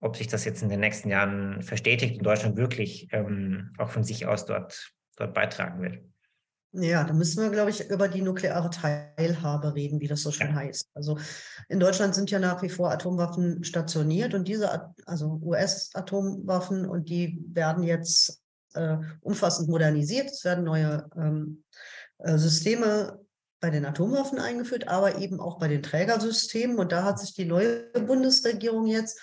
[0.00, 4.04] ob sich das jetzt in den nächsten Jahren verstetigt und Deutschland wirklich ähm, auch von
[4.04, 6.00] sich aus dort, dort beitragen wird.
[6.72, 10.54] Ja, da müssen wir, glaube ich, über die nukleare Teilhabe reden, wie das so schön
[10.54, 10.90] heißt.
[10.94, 11.18] Also
[11.68, 17.42] in Deutschland sind ja nach wie vor Atomwaffen stationiert und diese, also US-Atomwaffen, und die
[17.54, 18.42] werden jetzt
[18.74, 20.30] äh, umfassend modernisiert.
[20.30, 21.64] Es werden neue ähm,
[22.18, 23.18] äh, Systeme
[23.60, 26.78] bei den Atomwaffen eingeführt, aber eben auch bei den Trägersystemen.
[26.78, 29.18] Und da hat sich die neue Bundesregierung jetzt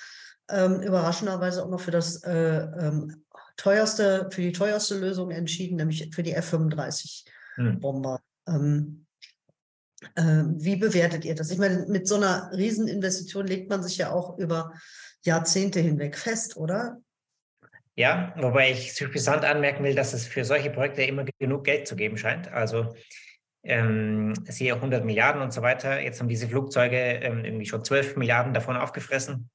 [0.49, 3.24] ähm, überraschenderweise auch noch für das äh, ähm,
[3.57, 8.21] teuerste, für die teuerste Lösung entschieden, nämlich für die F-35-Bomber.
[8.47, 9.05] Hm.
[10.17, 11.51] Ähm, wie bewertet ihr das?
[11.51, 14.73] Ich meine, mit so einer Rieseninvestition legt man sich ja auch über
[15.23, 17.01] Jahrzehnte hinweg fest, oder?
[17.95, 21.95] Ja, wobei ich suffisant anmerken will, dass es für solche Projekte immer genug Geld zu
[21.95, 22.51] geben scheint.
[22.51, 22.93] Also
[23.63, 26.01] ähm, siehe 100 Milliarden und so weiter.
[26.01, 29.49] Jetzt haben diese Flugzeuge ähm, irgendwie schon 12 Milliarden davon aufgefressen.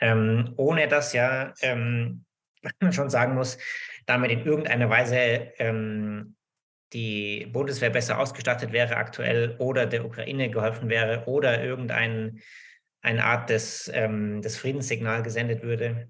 [0.00, 2.23] Ähm, ohne dass ja, ähm,
[2.90, 3.58] schon sagen muss,
[4.06, 5.16] damit in irgendeiner Weise
[5.58, 6.36] ähm,
[6.92, 12.34] die Bundeswehr besser ausgestattet wäre aktuell oder der Ukraine geholfen wäre oder irgendeine
[13.02, 16.08] Art des, ähm, des Friedenssignal gesendet würde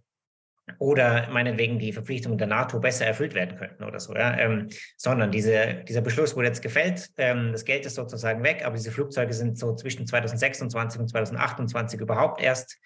[0.78, 5.30] oder meinetwegen die Verpflichtungen der NATO besser erfüllt werden könnten oder so, ja, ähm, sondern
[5.30, 9.34] diese, dieser Beschluss wurde jetzt gefällt, ähm, das Geld ist sozusagen weg, aber diese Flugzeuge
[9.34, 12.78] sind so zwischen 2026 und 2028 überhaupt erst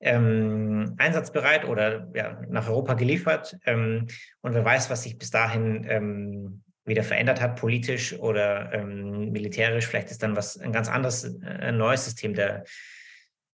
[0.00, 4.06] ähm, einsatzbereit oder ja, nach Europa geliefert ähm,
[4.40, 9.86] und wer weiß, was sich bis dahin ähm, wieder verändert hat, politisch oder ähm, militärisch,
[9.86, 12.64] vielleicht ist dann was ein ganz anderes, äh, ein neues System der,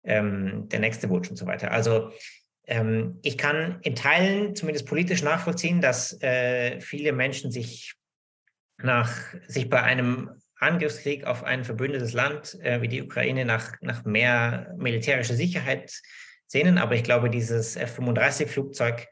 [0.05, 1.71] der nächste Wunsch und so weiter.
[1.71, 2.11] Also
[2.65, 7.93] ähm, ich kann in Teilen zumindest politisch nachvollziehen, dass äh, viele Menschen sich
[8.77, 9.11] nach
[9.47, 14.73] sich bei einem Angriffskrieg auf ein verbündetes Land äh, wie die Ukraine nach, nach mehr
[14.77, 16.01] militärischer Sicherheit
[16.53, 16.77] sehnen.
[16.77, 19.09] Aber ich glaube, dieses F-35-Flugzeug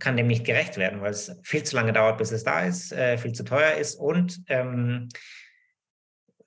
[0.00, 2.92] kann dem nicht gerecht werden, weil es viel zu lange dauert, bis es da ist,
[2.92, 5.08] äh, viel zu teuer ist und ähm,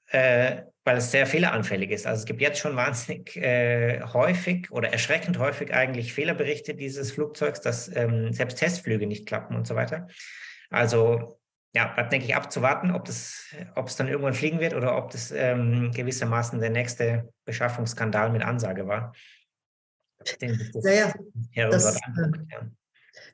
[0.09, 2.07] äh, weil es sehr fehleranfällig ist.
[2.07, 7.61] Also es gibt jetzt schon wahnsinnig äh, häufig oder erschreckend häufig eigentlich Fehlerberichte dieses Flugzeugs,
[7.61, 10.07] dass ähm, selbst Testflüge nicht klappen und so weiter.
[10.69, 11.39] Also
[11.75, 15.11] ja, bleibt, denke ich, abzuwarten, ob das, ob es dann irgendwann fliegen wird oder ob
[15.11, 19.13] das ähm, gewissermaßen der nächste Beschaffungsskandal mit Ansage war.
[20.41, 21.13] Den, das, ja,
[21.53, 21.69] ja.
[21.69, 21.99] Das,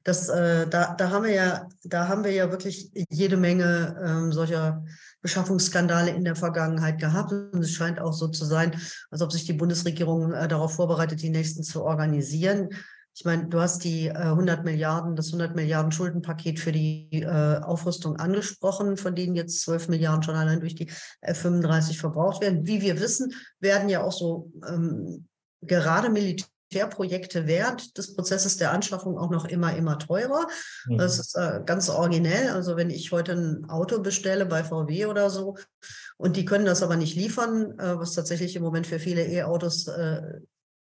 [0.04, 4.32] das, äh, da, da, haben wir ja, da haben wir ja wirklich jede Menge ähm,
[4.32, 4.84] solcher
[5.22, 7.32] Beschaffungsskandale in der Vergangenheit gehabt.
[7.32, 11.22] Und es scheint auch so zu sein, als ob sich die Bundesregierung äh, darauf vorbereitet,
[11.22, 12.70] die nächsten zu organisieren.
[13.16, 17.60] Ich meine, du hast die äh, 100 Milliarden, das 100 Milliarden Schuldenpaket für die äh,
[17.62, 20.90] Aufrüstung angesprochen, von denen jetzt 12 Milliarden schon allein durch die
[21.22, 22.66] F-35 verbraucht werden.
[22.66, 25.28] Wie wir wissen, werden ja auch so ähm,
[25.62, 26.48] gerade Militär
[26.88, 30.48] Projekte während des Prozesses der Anschaffung auch noch immer, immer teurer.
[30.86, 30.98] Mhm.
[30.98, 32.50] Das ist äh, ganz originell.
[32.50, 35.58] Also wenn ich heute ein Auto bestelle bei VW oder so
[36.18, 39.88] und die können das aber nicht liefern, äh, was tatsächlich im Moment für viele E-Autos
[39.88, 40.22] äh,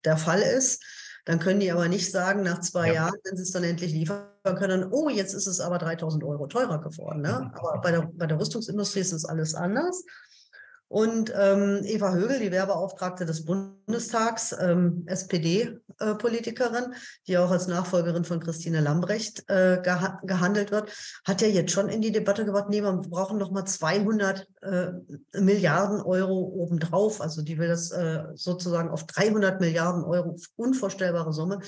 [0.05, 0.83] der Fall ist,
[1.25, 2.95] dann können die aber nicht sagen, nach zwei ja.
[2.95, 6.49] Jahren, wenn sie es dann endlich liefern können, oh, jetzt ist es aber 3000 Euro
[6.49, 7.21] teurer geworden.
[7.21, 7.40] Ne?
[7.40, 7.55] Mhm.
[7.55, 10.05] Aber bei der, bei der Rüstungsindustrie ist es alles anders.
[10.92, 16.92] Und ähm, Eva Högel, die Werbeauftragte des Bundestags, ähm, SPD-Politikerin,
[17.26, 20.92] die auch als Nachfolgerin von Christine Lambrecht äh, geha gehandelt wird,
[21.24, 24.90] hat ja jetzt schon in die Debatte gebracht, nee, wir brauchen noch mal 200 äh,
[25.40, 27.22] Milliarden Euro obendrauf.
[27.22, 31.61] Also die will das äh, sozusagen auf 300 Milliarden Euro, unvorstellbare Summe,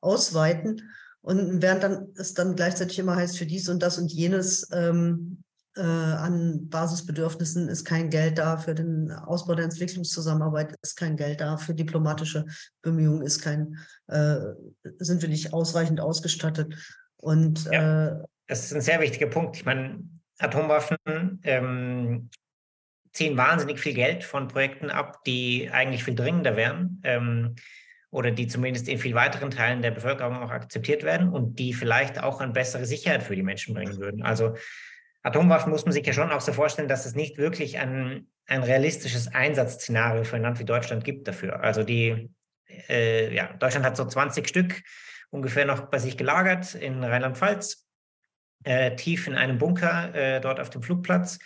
[0.00, 0.88] ausweiten.
[1.20, 5.42] Und während dann es dann gleichzeitig immer heißt, für dies und das und jenes ähm,
[5.78, 11.40] äh, an Basisbedürfnissen ist kein Geld da, für den Ausbau der Entwicklungszusammenarbeit ist kein Geld
[11.40, 12.44] da, für diplomatische
[12.82, 14.36] Bemühungen ist kein, äh,
[14.98, 16.74] sind wir nicht ausreichend ausgestattet.
[17.16, 19.56] Und ja, äh, das ist ein sehr wichtiger Punkt.
[19.56, 20.02] Ich meine,
[20.38, 20.98] Atomwaffen
[21.42, 22.30] ähm,
[23.12, 27.00] ziehen wahnsinnig viel Geld von Projekten ab, die eigentlich viel dringender wären.
[27.04, 27.54] Ähm,
[28.10, 32.22] oder die zumindest in viel weiteren Teilen der Bevölkerung auch akzeptiert werden und die vielleicht
[32.22, 34.22] auch eine bessere Sicherheit für die Menschen bringen würden.
[34.22, 34.54] Also
[35.28, 38.62] Atomwaffen muss man sich ja schon auch so vorstellen, dass es nicht wirklich ein, ein
[38.62, 41.60] realistisches Einsatzszenario für ein Land wie Deutschland gibt dafür.
[41.60, 42.30] Also die,
[42.88, 44.82] äh, ja, Deutschland hat so 20 Stück
[45.30, 47.86] ungefähr noch bei sich gelagert in Rheinland-Pfalz,
[48.64, 51.38] äh, tief in einem Bunker äh, dort auf dem Flugplatz.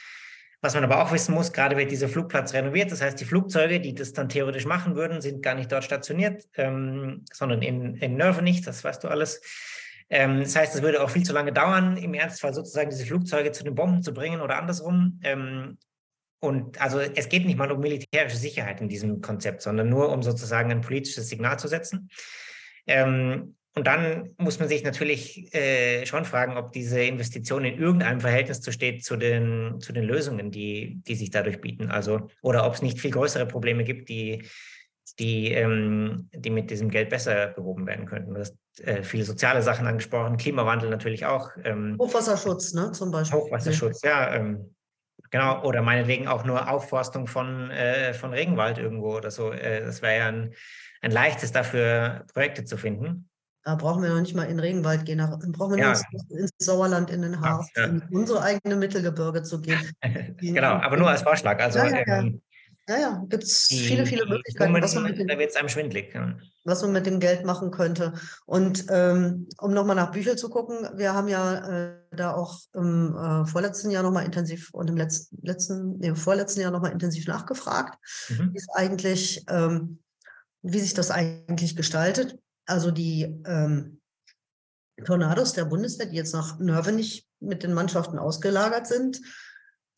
[0.61, 2.93] Was man aber auch wissen muss, gerade wird dieser Flugplatz renoviert.
[2.93, 6.45] Das heißt, die Flugzeuge, die das dann theoretisch machen würden, sind gar nicht dort stationiert,
[6.55, 9.41] ähm, sondern in, in Nörvenich, das weißt du alles.
[10.13, 13.51] Ähm, das heißt, es würde auch viel zu lange dauern, im Ernstfall sozusagen diese Flugzeuge
[13.51, 15.19] zu den Bomben zu bringen oder andersrum.
[15.23, 15.79] Ähm,
[16.39, 20.23] und also es geht nicht mal um militärische Sicherheit in diesem Konzept, sondern nur um
[20.23, 22.11] sozusagen ein politisches Signal zu setzen.
[22.87, 28.21] Ähm, und dann muss man sich natürlich äh, schon fragen, ob diese Investition in irgendeinem
[28.21, 31.91] Verhältnis zu steht zu den, zu den Lösungen, die, die sich dadurch bieten.
[31.91, 34.43] Also, oder ob es nicht viel größere Probleme gibt, die,
[35.19, 38.35] die, ähm, die mit diesem Geld besser behoben werden könnten.
[38.35, 41.51] Du hast äh, viele soziale Sachen angesprochen, Klimawandel natürlich auch.
[41.65, 43.41] Ähm, Hochwasserschutz, ne, zum Beispiel.
[43.41, 44.35] Hochwasserschutz, ja.
[44.35, 44.75] Ähm,
[45.31, 49.53] genau, oder meinetwegen auch nur Aufforstung von, äh, von Regenwald irgendwo oder so.
[49.53, 50.55] Äh, das wäre ja ein,
[51.03, 53.29] ein leichtes dafür, Projekte zu finden.
[53.65, 55.95] Da brauchen wir noch nicht mal in den Regenwald gehen, da brauchen wir ja.
[56.29, 57.85] nur ins Sauerland, in den Harz, ja.
[57.85, 59.79] in unsere eigene Mittelgebirge zu gehen.
[60.41, 61.61] genau, aber nur als Vorschlag.
[61.63, 62.25] Also, ja,
[62.89, 64.75] ja, ja, gibt es viele, viele Möglichkeiten.
[64.75, 66.15] was man dem, da wird es einem schwindlig.
[66.65, 68.13] Was man mit dem Geld machen könnte.
[68.47, 73.17] Und ähm, um nochmal nach Büchel zu gucken, wir haben ja äh, da auch im
[73.17, 77.99] äh, vorletzten Jahr nochmal intensiv und im letzten, letzten nee, vorletzten Jahr nochmal intensiv nachgefragt,
[78.29, 78.53] mhm.
[78.53, 80.01] wie es eigentlich, ähm,
[80.63, 84.01] wie sich das eigentlich gestaltet also die ähm,
[85.05, 89.21] Tornados der Bundeswehr, die jetzt nach Nörvenich mit den Mannschaften ausgelagert sind,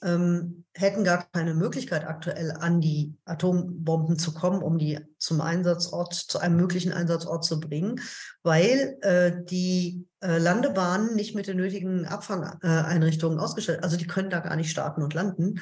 [0.04, 6.14] ähm, hätten gar keine Möglichkeit aktuell an die Atombomben zu kommen, um die zum Einsatzort,
[6.14, 8.00] zu einem möglichen Einsatzort zu bringen,
[8.42, 14.40] weil äh, die äh, Landebahnen nicht mit den nötigen Abfangeinrichtungen ausgestellt, also die können da
[14.40, 15.60] gar nicht starten und landen.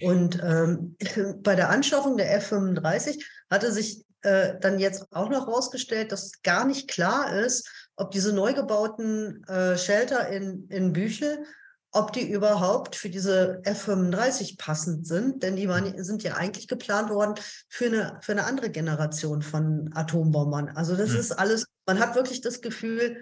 [0.00, 0.96] Und ähm,
[1.42, 6.64] bei der Anschaffung der F-35 hatte sich äh, dann jetzt auch noch herausgestellt, dass gar
[6.64, 11.44] nicht klar ist, ob diese neu gebauten äh, Shelter in, in Büchel,
[11.92, 17.10] ob die überhaupt für diese F-35 passend sind, denn die waren, sind ja eigentlich geplant
[17.10, 17.34] worden
[17.68, 20.70] für eine, für eine andere Generation von Atombombern.
[20.74, 21.18] Also das mhm.
[21.18, 23.16] ist alles, man hat wirklich das Gefühl,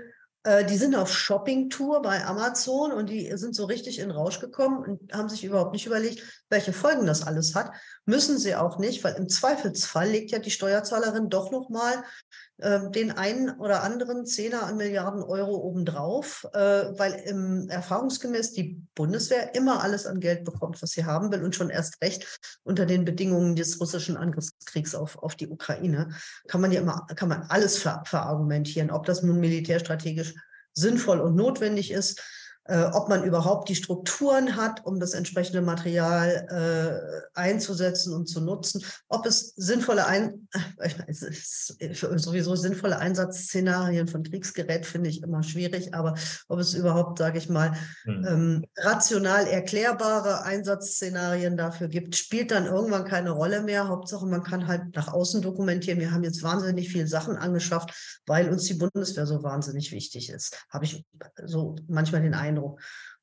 [0.44, 4.78] äh, die sind auf Shopping-Tour bei Amazon und die sind so richtig in Rausch gekommen
[4.78, 7.72] und haben sich überhaupt nicht überlegt, welche Folgen das alles hat.
[8.10, 12.02] Müssen sie auch nicht, weil im Zweifelsfall legt ja die Steuerzahlerin doch nochmal
[12.58, 16.58] äh, den einen oder anderen Zehner an Milliarden Euro obendrauf, äh,
[16.98, 21.54] weil im, erfahrungsgemäß die Bundeswehr immer alles an Geld bekommt, was sie haben will und
[21.54, 26.08] schon erst recht unter den Bedingungen des russischen Angriffskriegs auf, auf die Ukraine.
[26.48, 30.34] Kann man ja immer, kann man alles ver, verargumentieren, ob das nun militärstrategisch
[30.74, 32.20] sinnvoll und notwendig ist
[32.70, 36.46] äh, ob man überhaupt die Strukturen hat, um das entsprechende Material
[37.34, 40.46] äh, einzusetzen und zu nutzen, ob es sinnvolle Ein
[40.78, 46.14] äh, sowieso sinnvolle Einsatzszenarien von Kriegsgerät finde ich immer schwierig, aber
[46.46, 47.72] ob es überhaupt, sage ich mal,
[48.04, 48.26] hm.
[48.28, 53.88] ähm, rational erklärbare Einsatzszenarien dafür gibt, spielt dann irgendwann keine Rolle mehr.
[53.88, 55.98] Hauptsache, man kann halt nach außen dokumentieren.
[55.98, 60.56] Wir haben jetzt wahnsinnig viele Sachen angeschafft, weil uns die Bundeswehr so wahnsinnig wichtig ist.
[60.70, 61.04] Habe ich
[61.44, 62.59] so manchmal den Eindruck.
[62.60, 62.80] Eindruck.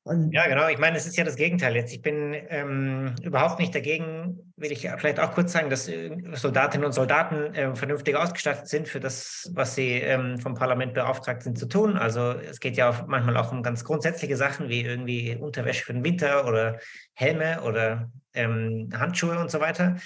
[0.08, 0.68] Und ja, genau.
[0.68, 1.92] Ich meine, es ist ja das Gegenteil jetzt.
[1.92, 6.86] Ich bin ähm, überhaupt nicht dagegen, will ich vielleicht auch kurz sagen, dass äh, Soldatinnen
[6.86, 11.58] und Soldaten äh, vernünftig ausgestattet sind für das, was sie ähm, vom Parlament beauftragt sind
[11.58, 11.98] zu tun.
[11.98, 15.92] Also es geht ja auch manchmal auch um ganz grundsätzliche Sachen wie irgendwie Unterwäsche für
[15.92, 16.78] den Winter oder
[17.12, 19.96] Helme oder ähm, Handschuhe und so weiter.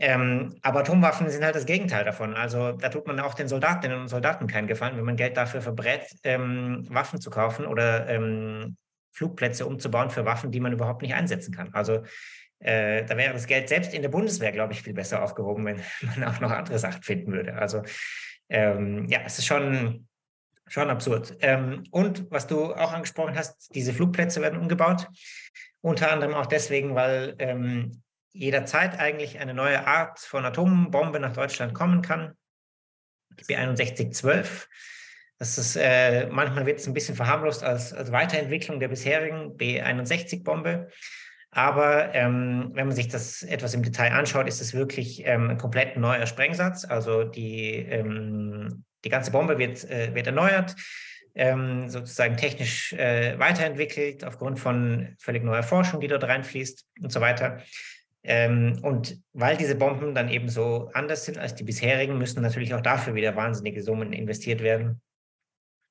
[0.00, 2.34] Ähm, aber Atomwaffen sind halt das Gegenteil davon.
[2.34, 5.60] Also da tut man auch den Soldatinnen und Soldaten keinen Gefallen, wenn man Geld dafür
[5.60, 8.76] verbrät, ähm, Waffen zu kaufen oder ähm,
[9.12, 11.74] Flugplätze umzubauen für Waffen, die man überhaupt nicht einsetzen kann.
[11.74, 12.04] Also
[12.60, 15.80] äh, da wäre das Geld selbst in der Bundeswehr, glaube ich, viel besser aufgehoben, wenn
[16.20, 17.54] man auch noch andere Sachen finden würde.
[17.54, 17.82] Also
[18.48, 20.06] ähm, ja, es ist schon,
[20.68, 21.36] schon absurd.
[21.40, 25.08] Ähm, und was du auch angesprochen hast, diese Flugplätze werden umgebaut.
[25.80, 28.02] Unter anderem auch deswegen, weil ähm,
[28.38, 32.34] jederzeit eigentlich eine neue Art von Atombombe nach Deutschland kommen kann.
[33.30, 34.66] Die B6112
[35.38, 40.88] Das ist, äh, manchmal wird es ein bisschen verharmlost als, als Weiterentwicklung der bisherigen B-61-Bombe.
[41.50, 45.58] Aber ähm, wenn man sich das etwas im Detail anschaut, ist es wirklich ähm, ein
[45.58, 46.84] komplett neuer Sprengsatz.
[46.84, 50.76] Also die, ähm, die ganze Bombe wird, äh, wird erneuert,
[51.34, 57.20] ähm, sozusagen technisch äh, weiterentwickelt aufgrund von völlig neuer Forschung, die dort reinfließt und so
[57.20, 57.62] weiter.
[58.24, 62.74] Ähm, und weil diese Bomben dann eben so anders sind als die bisherigen, müssen natürlich
[62.74, 65.00] auch dafür wieder wahnsinnige Summen investiert werden,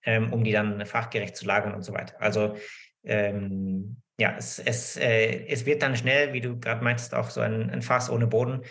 [0.04, 2.22] ähm, um die dann fachgerecht zu lagern und so weiter.
[2.22, 2.58] Also
[3.04, 7.42] ähm, ja, es, es, äh, es wird dann schnell, wie du gerade meintest, auch so
[7.42, 8.62] ein, ein Fass ohne Boden,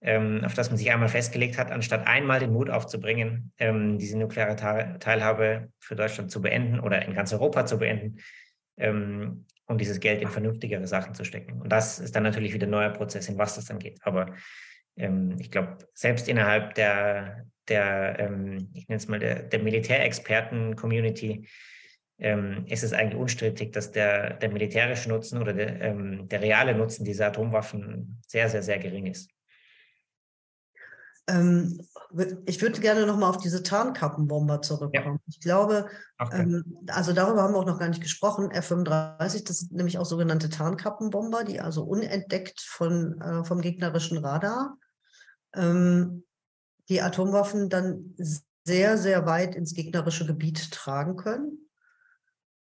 [0.00, 4.18] ähm, auf das man sich einmal festgelegt hat, anstatt einmal den Mut aufzubringen, ähm, diese
[4.18, 8.20] nukleare Teilhabe für Deutschland zu beenden oder in ganz Europa zu beenden,
[8.78, 11.60] ähm, um dieses Geld in vernünftigere Sachen zu stecken.
[11.60, 13.98] Und das ist dann natürlich wieder ein neuer Prozess, in was das dann geht.
[14.02, 14.34] Aber
[14.96, 21.48] ähm, ich glaube, selbst innerhalb der, der ähm, ich nenne es mal, der, der Militärexperten-Community
[22.18, 26.74] ähm, ist es eigentlich unstrittig, dass der, der militärische Nutzen oder der, ähm, der reale
[26.74, 29.30] Nutzen dieser Atomwaffen sehr, sehr, sehr gering ist.
[31.28, 31.80] Ähm,
[32.46, 35.16] ich würde gerne nochmal auf diese Tarnkappenbomber zurückkommen.
[35.16, 35.24] Ja.
[35.26, 36.42] Ich glaube, okay.
[36.42, 38.50] ähm, also darüber haben wir auch noch gar nicht gesprochen.
[38.50, 44.78] F-35, das sind nämlich auch sogenannte Tarnkappenbomber, die also unentdeckt von, äh, vom gegnerischen Radar
[45.54, 46.24] ähm,
[46.88, 48.14] die Atomwaffen dann
[48.64, 51.68] sehr, sehr weit ins gegnerische Gebiet tragen können.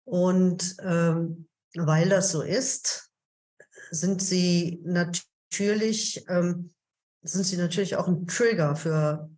[0.05, 3.11] Und ähm, weil das so ist,
[3.91, 6.74] sind sie natürlich ähm,
[7.25, 9.31] sind sie natürlich auch ein Trigger für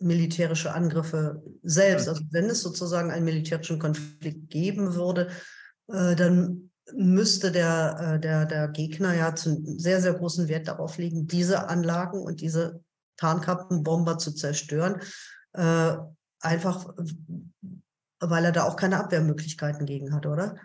[0.00, 2.08] militärische Angriffe selbst.
[2.08, 5.30] Also wenn es sozusagen einen militärischen Konflikt geben würde,
[5.88, 10.98] äh, dann müsste der, äh, der, der Gegner ja zu sehr, sehr großen Wert darauf
[10.98, 12.82] legen, diese Anlagen und diese
[13.16, 15.00] Tarnkappenbomber zu zerstören.
[15.52, 15.96] Äh,
[16.40, 16.94] einfach,
[18.20, 20.56] weil er da auch keine Abwehrmöglichkeiten gegen hat, oder?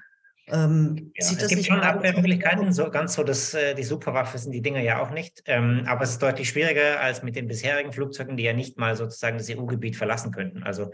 [0.52, 4.62] Ähm, ja, es gibt schon Abwehrmöglichkeiten, so ganz so, dass äh, die Superwaffe sind die
[4.62, 5.44] Dinger ja auch nicht.
[5.46, 8.96] Ähm, aber es ist deutlich schwieriger als mit den bisherigen Flugzeugen, die ja nicht mal
[8.96, 10.64] sozusagen das EU-Gebiet verlassen könnten.
[10.64, 10.92] Also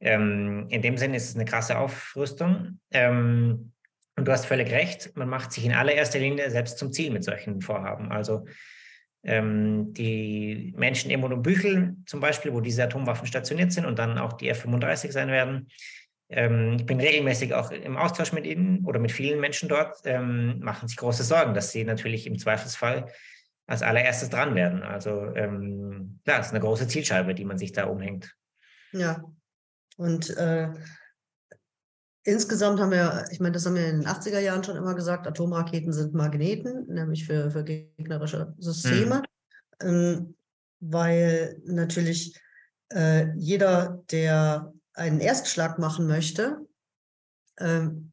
[0.00, 2.80] ähm, in dem Sinne ist es eine krasse Aufrüstung.
[2.90, 3.72] Ähm,
[4.16, 7.24] und du hast völlig recht, man macht sich in allererster Linie selbst zum Ziel mit
[7.24, 8.12] solchen Vorhaben.
[8.12, 8.44] Also
[9.24, 14.34] ähm, die Menschen in Büchel zum Beispiel, wo diese Atomwaffen stationiert sind und dann auch
[14.34, 15.68] die F-35 sein werden,
[16.28, 20.60] ähm, ich bin regelmäßig auch im Austausch mit ihnen oder mit vielen Menschen dort, ähm,
[20.60, 23.06] machen sich große Sorgen, dass sie natürlich im Zweifelsfall
[23.66, 24.82] als allererstes dran werden.
[24.82, 28.34] Also ähm, klar, es ist eine große Zielscheibe, die man sich da umhängt.
[28.92, 29.22] Ja,
[29.96, 30.68] und äh,
[32.24, 35.26] insgesamt haben wir, ich meine, das haben wir in den 80er Jahren schon immer gesagt,
[35.26, 39.22] Atomraketen sind Magneten, nämlich für, für gegnerische Systeme,
[39.82, 40.34] mhm.
[40.80, 42.38] weil natürlich
[42.92, 46.66] äh, jeder, der einen Erstschlag machen möchte,
[47.58, 48.12] ähm,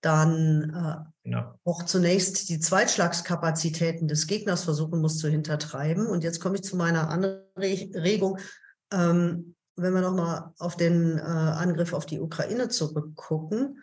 [0.00, 1.54] dann äh, genau.
[1.64, 6.06] auch zunächst die Zweitschlagskapazitäten des Gegners versuchen muss zu hintertreiben.
[6.06, 8.38] Und jetzt komme ich zu meiner Anregung.
[8.92, 13.82] Ähm, wenn wir nochmal auf den äh, Angriff auf die Ukraine zurückgucken,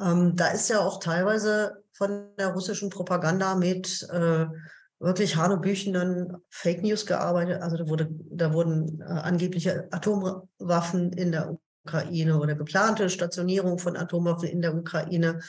[0.00, 4.46] ähm, da ist ja auch teilweise von der russischen Propaganda mit äh,
[5.04, 7.62] wirklich hanebüchenden Fake News gearbeitet.
[7.62, 13.96] Also da, wurde, da wurden äh, angebliche Atomwaffen in der Ukraine oder geplante Stationierung von
[13.96, 15.40] Atomwaffen in der Ukraine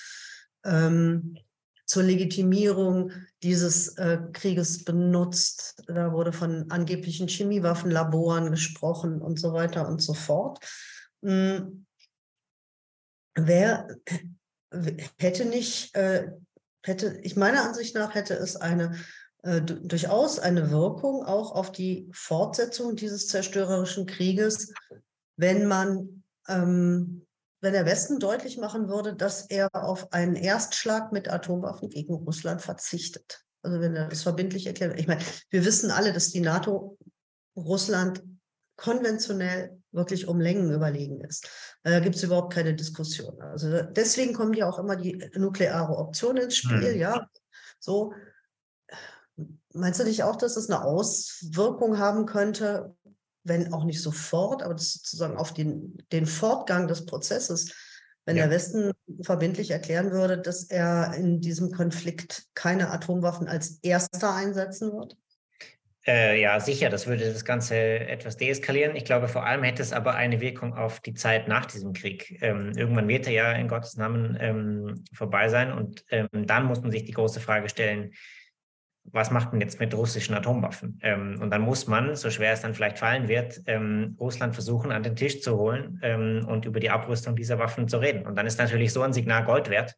[0.66, 1.38] ähm,
[1.86, 3.12] zur Legitimierung
[3.44, 5.82] dieses äh, Krieges benutzt.
[5.88, 10.60] Da wurde von angeblichen Chemiewaffenlaboren gesprochen und so weiter und so fort.
[11.24, 11.86] Hm.
[13.36, 13.88] Wer
[15.18, 16.32] hätte nicht, äh,
[16.84, 18.96] hätte, ich meiner Ansicht nach hätte es eine
[19.46, 24.74] äh, durchaus eine Wirkung auch auf die Fortsetzung dieses zerstörerischen Krieges,
[25.38, 27.28] wenn man, ähm,
[27.62, 32.64] wenn der Westen deutlich machen würde, dass er auf einen Erstschlag mit Atomwaffen gegen Russland
[32.64, 33.44] verzichtet.
[33.62, 35.00] Also wenn er das verbindlich erklärt.
[35.00, 36.98] Ich meine, wir wissen alle, dass die NATO
[37.56, 38.24] Russland
[38.78, 41.48] konventionell wirklich um Längen überlegen ist.
[41.84, 43.40] Da gibt es überhaupt keine Diskussion.
[43.40, 47.00] Also deswegen kommen ja auch immer die nukleare Option ins Spiel, hm.
[47.00, 47.30] ja.
[47.80, 48.12] So,
[49.76, 52.96] Meinst du nicht auch, dass es eine Auswirkung haben könnte,
[53.44, 57.74] wenn auch nicht sofort, aber sozusagen auf den, den Fortgang des Prozesses,
[58.26, 58.44] wenn ja.
[58.44, 64.92] der Westen verbindlich erklären würde, dass er in diesem Konflikt keine Atomwaffen als erster einsetzen
[64.92, 65.16] wird?
[66.08, 68.96] Äh, ja, sicher, das würde das Ganze etwas deeskalieren.
[68.96, 72.38] Ich glaube, vor allem hätte es aber eine Wirkung auf die Zeit nach diesem Krieg.
[72.42, 76.82] Ähm, irgendwann wird er ja in Gottes Namen ähm, vorbei sein und ähm, dann muss
[76.82, 78.12] man sich die große Frage stellen,
[79.12, 81.00] was macht man jetzt mit russischen Atomwaffen?
[81.02, 84.92] Ähm, und dann muss man, so schwer es dann vielleicht fallen wird, ähm, Russland versuchen,
[84.92, 88.26] an den Tisch zu holen ähm, und über die Abrüstung dieser Waffen zu reden.
[88.26, 89.96] Und dann ist natürlich so ein Signal Gold wert,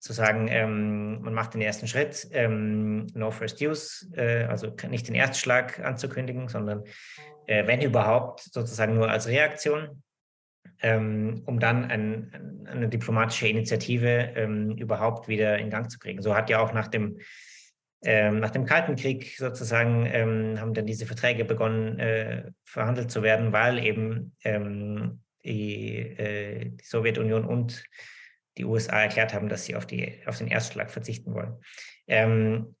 [0.00, 5.08] zu sagen, ähm, man macht den ersten Schritt, ähm, no first use, äh, also nicht
[5.08, 6.84] den Erstschlag anzukündigen, sondern
[7.46, 10.02] äh, wenn überhaupt sozusagen nur als Reaktion,
[10.82, 16.22] ähm, um dann ein, eine diplomatische Initiative überhaupt wieder in Gang zu kriegen.
[16.22, 17.18] So hat ja auch nach dem
[18.02, 23.22] ähm, nach dem Kalten Krieg sozusagen ähm, haben dann diese Verträge begonnen, äh, verhandelt zu
[23.22, 27.82] werden, weil eben ähm, die, äh, die, Sowjetunion und
[28.56, 31.56] die USA erklärt haben, dass sie auf, die, auf den Erstschlag verzichten wollen.
[32.06, 32.76] Ähm,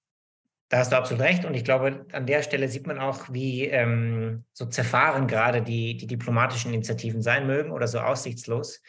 [0.68, 1.44] da hast du absolut recht.
[1.44, 5.96] Und ich glaube, an der Stelle sieht man auch, wie ähm, so zerfahren gerade die,
[5.96, 8.82] die diplomatischen Initiativen sein mögen oder so aussichtslos.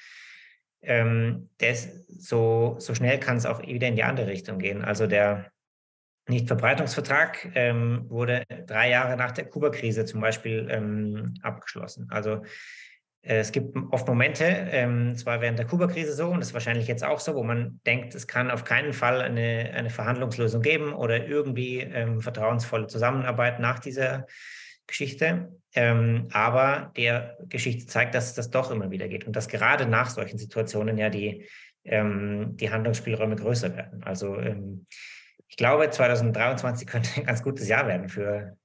[0.82, 4.84] Ähm, des, so, so schnell kann es auch wieder in die andere Richtung gehen.
[4.84, 5.52] Also der,
[6.30, 12.08] Nichtverbreitungsvertrag ähm, wurde drei Jahre nach der Kuba-Krise zum Beispiel ähm, abgeschlossen.
[12.10, 12.44] Also
[13.22, 16.88] äh, es gibt oft Momente, ähm, zwar während der Kuba-Krise so und das ist wahrscheinlich
[16.88, 20.94] jetzt auch so, wo man denkt, es kann auf keinen Fall eine, eine Verhandlungslösung geben
[20.94, 24.26] oder irgendwie ähm, vertrauensvolle Zusammenarbeit nach dieser
[24.88, 25.52] Geschichte.
[25.76, 30.10] Ähm, aber der Geschichte zeigt, dass das doch immer wieder geht und dass gerade nach
[30.10, 31.46] solchen Situationen ja die,
[31.84, 34.04] ähm, die Handlungsspielräume größer werden.
[34.04, 34.36] Also
[35.50, 38.56] ich glaube, 2023 könnte ein ganz gutes Jahr werden für,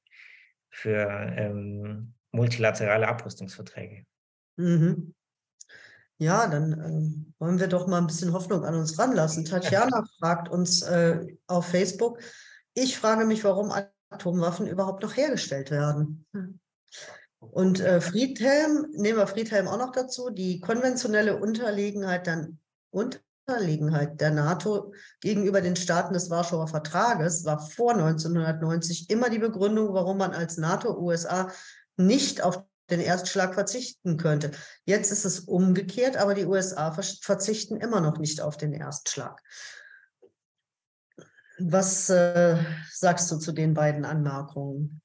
[0.71, 4.05] für ähm, multilaterale Abrüstungsverträge.
[4.57, 5.15] Mhm.
[6.19, 9.45] Ja, dann äh, wollen wir doch mal ein bisschen Hoffnung an uns ranlassen.
[9.47, 12.21] Tatjana fragt uns äh, auf Facebook,
[12.75, 13.73] ich frage mich, warum
[14.11, 16.27] Atomwaffen überhaupt noch hergestellt werden.
[17.39, 22.59] Und äh, Friedhelm, nehmen wir Friedhelm auch noch dazu, die konventionelle Unterlegenheit dann
[22.91, 29.39] und Unterlegenheit der NATO gegenüber den Staaten des Warschauer Vertrages war vor 1990 immer die
[29.39, 31.51] Begründung, warum man als NATO-USA
[31.97, 34.51] nicht auf den Erstschlag verzichten könnte.
[34.85, 39.41] Jetzt ist es umgekehrt, aber die USA verzichten immer noch nicht auf den Erstschlag.
[41.59, 42.57] Was äh,
[42.91, 45.01] sagst du zu den beiden Anmerkungen?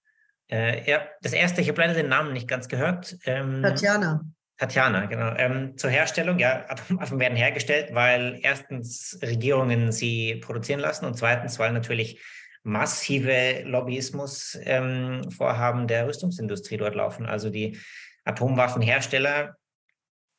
[0.50, 3.18] Äh, ja, das erste, ich habe leider den Namen nicht ganz gehört.
[3.26, 4.26] Ähm, Tatjana.
[4.60, 5.34] Tatjana, genau.
[5.38, 11.58] Ähm, zur Herstellung, ja, Atomwaffen werden hergestellt, weil erstens Regierungen sie produzieren lassen und zweitens,
[11.60, 12.20] weil natürlich
[12.64, 17.26] massive Lobbyismus-Vorhaben ähm, der Rüstungsindustrie dort laufen.
[17.26, 17.80] Also die
[18.26, 19.56] Atomwaffenhersteller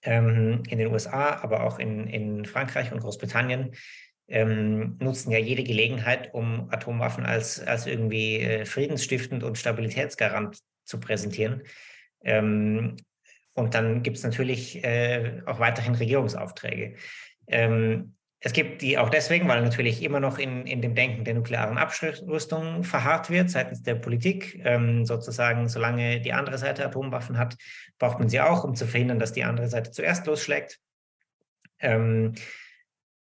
[0.02, 3.74] ähm, in den USA, aber auch in, in Frankreich und Großbritannien
[4.28, 11.00] ähm, nutzen ja jede Gelegenheit, um Atomwaffen als, als irgendwie äh, friedensstiftend und Stabilitätsgarant zu
[11.00, 11.62] präsentieren.
[12.22, 12.96] Ähm,
[13.60, 16.96] und dann gibt es natürlich äh, auch weiterhin Regierungsaufträge.
[17.46, 21.34] Ähm, es gibt die auch deswegen, weil natürlich immer noch in, in dem Denken der
[21.34, 24.58] nuklearen Abrüstung verharrt wird seitens der Politik.
[24.64, 27.56] Ähm, sozusagen, solange die andere Seite Atomwaffen hat,
[27.98, 30.80] braucht man sie auch, um zu verhindern, dass die andere Seite zuerst losschlägt.
[31.80, 32.32] Ähm,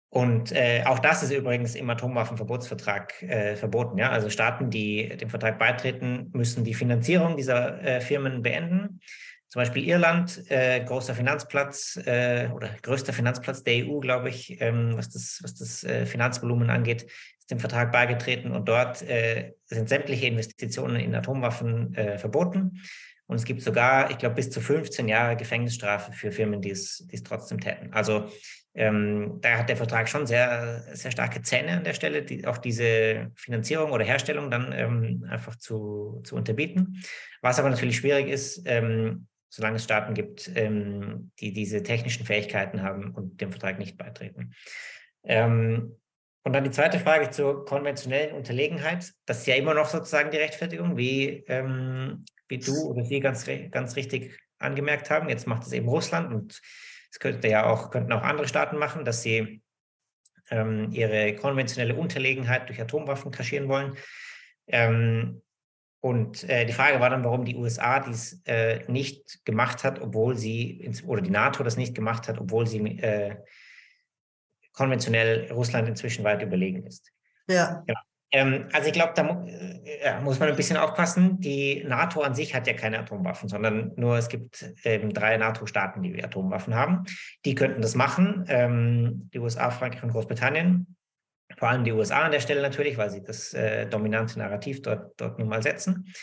[0.09, 3.97] und äh, auch das ist übrigens im Atomwaffenverbotsvertrag äh, verboten.
[3.97, 4.09] Ja?
[4.09, 8.99] Also Staaten, die dem Vertrag beitreten, müssen die Finanzierung dieser äh, Firmen beenden.
[9.49, 14.97] Zum Beispiel Irland, äh, großer Finanzplatz äh, oder größter Finanzplatz der EU, glaube ich, ähm,
[14.97, 17.03] was das, was das äh, Finanzvolumen angeht,
[17.39, 22.81] ist dem Vertrag beigetreten und dort äh, sind sämtliche Investitionen in Atomwaffen äh, verboten.
[23.27, 27.05] Und es gibt sogar, ich glaube, bis zu 15 Jahre Gefängnisstrafe für Firmen, die es,
[27.09, 27.93] die es trotzdem täten.
[27.93, 28.29] Also
[28.73, 32.57] ähm, da hat der Vertrag schon sehr, sehr starke Zähne an der Stelle, die, auch
[32.57, 37.01] diese Finanzierung oder Herstellung dann ähm, einfach zu, zu unterbieten.
[37.41, 42.81] Was aber natürlich schwierig ist, ähm, solange es Staaten gibt, ähm, die diese technischen Fähigkeiten
[42.81, 44.53] haben und dem Vertrag nicht beitreten.
[45.23, 45.95] Ähm,
[46.43, 49.11] und dann die zweite Frage zur konventionellen Unterlegenheit.
[49.25, 53.45] Das ist ja immer noch sozusagen die Rechtfertigung, wie, ähm, wie du oder Sie ganz,
[53.71, 55.29] ganz richtig angemerkt haben.
[55.29, 56.61] Jetzt macht es eben Russland und
[57.11, 59.61] es könnte ja auch, könnten auch andere Staaten machen, dass sie
[60.49, 63.97] ähm, ihre konventionelle Unterlegenheit durch Atomwaffen kaschieren wollen.
[64.67, 65.41] Ähm,
[66.07, 70.37] und äh, die Frage war dann, warum die USA dies äh, nicht gemacht hat, obwohl
[70.37, 73.35] sie, ins, oder die NATO das nicht gemacht hat, obwohl sie äh,
[74.71, 77.11] konventionell Russland inzwischen weit überlegen ist.
[77.49, 77.83] Ja.
[77.85, 77.99] Genau.
[78.31, 81.39] Ähm, also ich glaube, da mu äh, muss man ein bisschen aufpassen.
[81.39, 86.03] Die NATO an sich hat ja keine Atomwaffen, sondern nur es gibt ähm, drei NATO-Staaten,
[86.03, 87.05] die Atomwaffen haben.
[87.45, 90.96] Die könnten das machen, ähm, die USA, Frankreich und Großbritannien
[91.57, 95.19] vor allem die USA an der Stelle natürlich, weil sie das äh, dominante Narrativ dort,
[95.19, 96.13] dort nun mal setzen.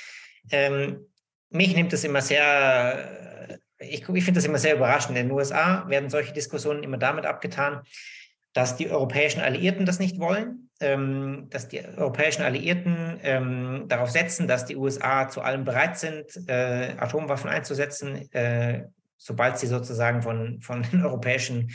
[0.50, 1.06] Ähm,
[1.50, 5.18] mich nimmt das immer sehr, ich, ich finde das immer sehr überraschend.
[5.18, 7.82] In den USA werden solche Diskussionen immer damit abgetan,
[8.52, 14.48] dass die europäischen Alliierten das nicht wollen ähm, dass die europäischen Alliierten ähm, darauf setzen,
[14.48, 18.84] dass die USA zu allem bereit sind, äh, Atomwaffen einzusetzen, äh,
[19.16, 21.70] sobald sie sozusagen von, von den europäischen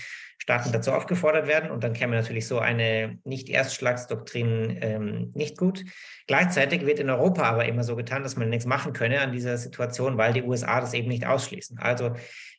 [0.49, 1.69] Staaten dazu aufgefordert werden.
[1.69, 5.85] Und dann käme natürlich so eine Nicht-Erstschlagsdoktrin ähm, nicht gut.
[6.25, 9.59] Gleichzeitig wird in Europa aber immer so getan, dass man nichts machen könne an dieser
[9.59, 11.77] Situation, weil die USA das eben nicht ausschließen.
[11.77, 12.15] Also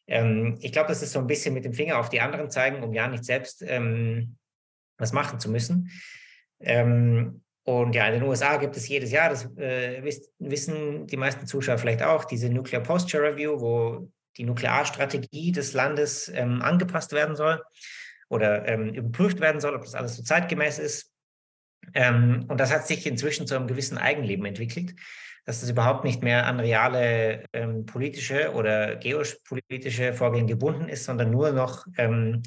[0.06, 2.84] ähm, ich glaube, das ist so ein bisschen mit dem Finger auf die anderen zeigen,
[2.84, 4.36] um ja nicht selbst ähm,
[4.96, 5.90] was machen zu müssen.
[6.60, 10.00] Ähm, und ja, in den USA gibt es jedes Jahr, das äh,
[10.38, 16.28] wissen die meisten Zuschauer vielleicht auch, diese Nuclear Posture Review, wo die Nuklearstrategie des Landes
[16.28, 17.62] ähm, angepasst werden soll
[18.28, 21.12] oder ähm, überprüft werden soll, ob das alles so zeitgemäß ist.
[21.94, 24.94] Ähm, und das hat sich inzwischen zu einem gewissen Eigenleben entwickelt,
[25.44, 31.30] dass das überhaupt nicht mehr an reale ähm, politische oder geopolitische Vorgänge gebunden ist, sondern
[31.30, 32.42] nur noch ähm,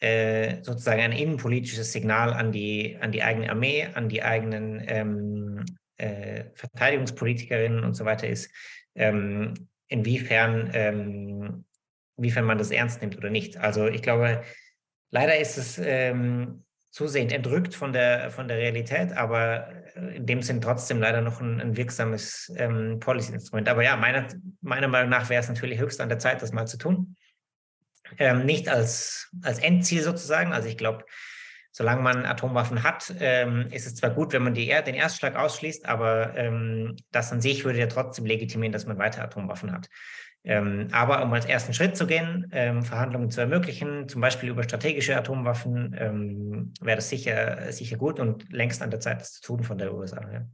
[0.00, 5.64] äh, sozusagen ein innenpolitisches Signal an die, an die eigene Armee, an die eigenen ähm,
[5.96, 8.50] äh, Verteidigungspolitikerinnen und so weiter ist,
[8.94, 9.54] ähm,
[9.88, 11.64] inwiefern, ähm,
[12.16, 13.56] inwiefern man das ernst nimmt oder nicht.
[13.56, 14.42] Also ich glaube,
[15.10, 19.68] leider ist es ähm, zusehend entrückt von der, von der Realität, aber
[20.14, 23.68] in dem Sinn trotzdem leider noch ein, ein wirksames ähm, Policy-Instrument.
[23.68, 24.26] Aber ja, meiner,
[24.60, 27.16] meiner Meinung nach wäre es natürlich höchst an der Zeit, das mal zu tun.
[28.18, 30.52] Ähm, nicht als, als Endziel sozusagen.
[30.52, 31.04] Also ich glaube,
[31.78, 35.86] solange man Atomwaffen hat, ähm, ist es zwar gut, wenn man die, den Erstschlag ausschließt,
[35.86, 39.88] aber ähm, das an sich würde ja trotzdem legitimieren, dass man weiter Atomwaffen hat.
[40.42, 44.64] Ähm, aber um als ersten Schritt zu gehen, ähm, Verhandlungen zu ermöglichen, zum Beispiel über
[44.64, 49.42] strategische Atomwaffen, ähm, wäre das sicher, sicher gut und längst an der Zeit, das zu
[49.42, 50.20] tun von der USA.
[50.32, 50.46] Ja.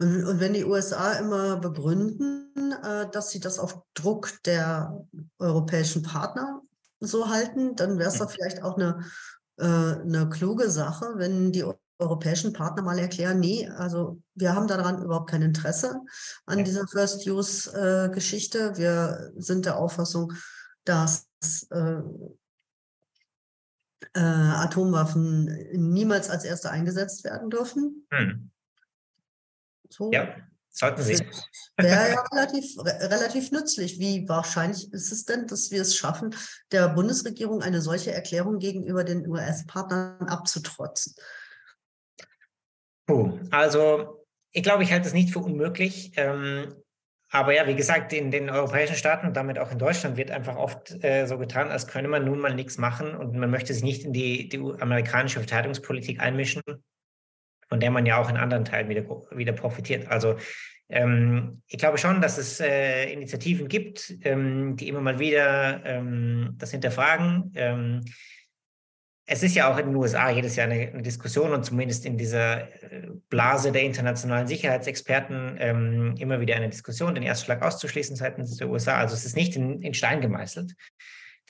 [0.00, 2.52] Und, und, wenn die USA immer begründen,
[2.84, 5.02] äh, dass sie das auf Druck der
[5.38, 6.60] europäischen Partner
[7.00, 9.02] so halten, dann wäre es doch vielleicht auch eine
[9.58, 11.64] äh, eine kluge Sache, wenn die
[11.98, 16.00] europäischen Partner mal erklären, nee, also wir haben daran überhaupt kein Interesse
[16.46, 18.58] an dieser First-Use-Geschichte.
[18.58, 20.32] Äh, wir sind der Auffassung,
[20.84, 21.28] dass
[21.70, 22.00] äh,
[24.14, 28.06] äh, Atomwaffen niemals als erste eingesetzt werden dürfen.
[28.10, 28.50] Hm.
[29.90, 30.12] So.
[30.12, 30.36] Ja,
[30.70, 31.18] sollten sie.
[31.76, 33.98] Wäre ja relativ, relativ nützlich.
[33.98, 36.34] Wie wahrscheinlich ist es denn, dass wir es schaffen,
[36.72, 41.14] der Bundesregierung eine solche Erklärung gegenüber den US-Partnern abzutrotzen?
[43.06, 46.12] Puh, also ich glaube, ich halte es nicht für unmöglich.
[46.16, 46.74] Ähm,
[47.30, 50.56] aber ja, wie gesagt, in den europäischen Staaten und damit auch in Deutschland wird einfach
[50.56, 53.82] oft äh, so getan, als könne man nun mal nichts machen und man möchte sich
[53.82, 56.62] nicht in die, die amerikanische Verteidigungspolitik einmischen,
[57.68, 60.08] von der man ja auch in anderen Teilen wieder, wieder profitiert.
[60.08, 60.36] Also
[60.90, 66.54] ähm, ich glaube schon, dass es äh, Initiativen gibt, ähm, die immer mal wieder ähm,
[66.56, 67.52] das hinterfragen.
[67.54, 68.04] Ähm,
[69.30, 72.16] es ist ja auch in den USA jedes Jahr eine, eine Diskussion und zumindest in
[72.16, 78.56] dieser äh, Blase der internationalen Sicherheitsexperten ähm, immer wieder eine Diskussion, den Erstschlag auszuschließen seitens
[78.56, 78.96] der USA.
[78.96, 80.74] Also es ist nicht in, in Stein gemeißelt,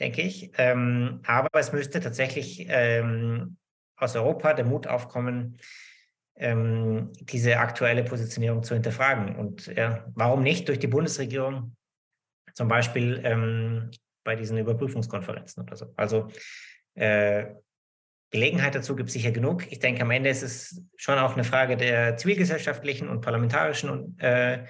[0.01, 0.51] denke ich.
[0.59, 2.69] Ähm, aber es müsste tatsächlich
[3.97, 5.59] aus Europa der Mut aufkommen,
[6.39, 9.37] ähm, diese aktuelle Positionierung zu hinterfragen.
[9.37, 11.77] Und ja, warum nicht durch die Bundesregierung,
[12.55, 13.91] zum Beispiel ähm,
[14.25, 15.93] bei diesen Überprüfungskonferenzen oder so.
[15.97, 16.29] Also
[16.95, 17.47] äh,
[18.31, 19.71] Gelegenheit dazu gibt es sicher genug.
[19.71, 24.67] Ich denke, am Ende ist es schon auch eine Frage der zivilgesellschaftlichen und parlamentarischen äh,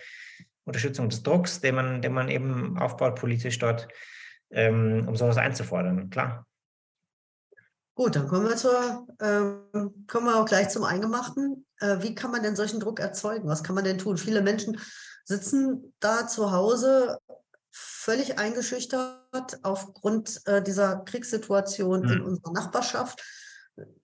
[0.65, 3.89] Unterstützung des Drucks, den man, den man eben aufbaut politisch dort,
[4.51, 6.11] ähm, um sowas einzufordern.
[6.11, 6.47] Klar.
[7.99, 11.67] Gut, dann kommen wir zur, ähm, kommen wir auch gleich zum Eingemachten.
[11.81, 13.49] Äh, wie kann man denn solchen Druck erzeugen?
[13.49, 14.17] Was kann man denn tun?
[14.17, 14.81] Viele Menschen
[15.25, 17.19] sitzen da zu Hause
[17.73, 22.13] völlig eingeschüchtert aufgrund äh, dieser Kriegssituation mhm.
[22.13, 23.21] in unserer Nachbarschaft.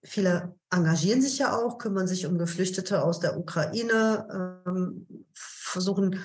[0.03, 6.17] Viele engagieren sich ja auch, kümmern sich um Geflüchtete aus der Ukraine, ähm, versuchen äh,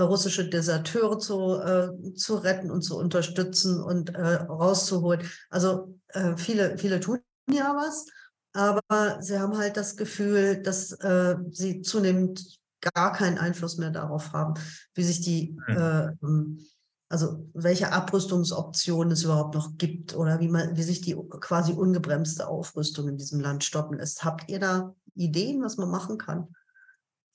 [0.00, 5.22] russische Deserteure zu, äh, zu retten und zu unterstützen und äh, rauszuholen.
[5.50, 7.20] Also äh, viele, viele tun
[7.50, 8.06] ja was,
[8.52, 12.58] aber sie haben halt das Gefühl, dass äh, sie zunehmend
[12.94, 14.54] gar keinen Einfluss mehr darauf haben,
[14.94, 16.60] wie sich die, mhm.
[17.08, 22.46] also welche Abrüstungsoptionen es überhaupt noch gibt oder wie man, wie sich die quasi ungebremste
[22.46, 24.24] Aufrüstung in diesem Land stoppen lässt.
[24.24, 26.54] Habt ihr da Ideen, was man machen kann?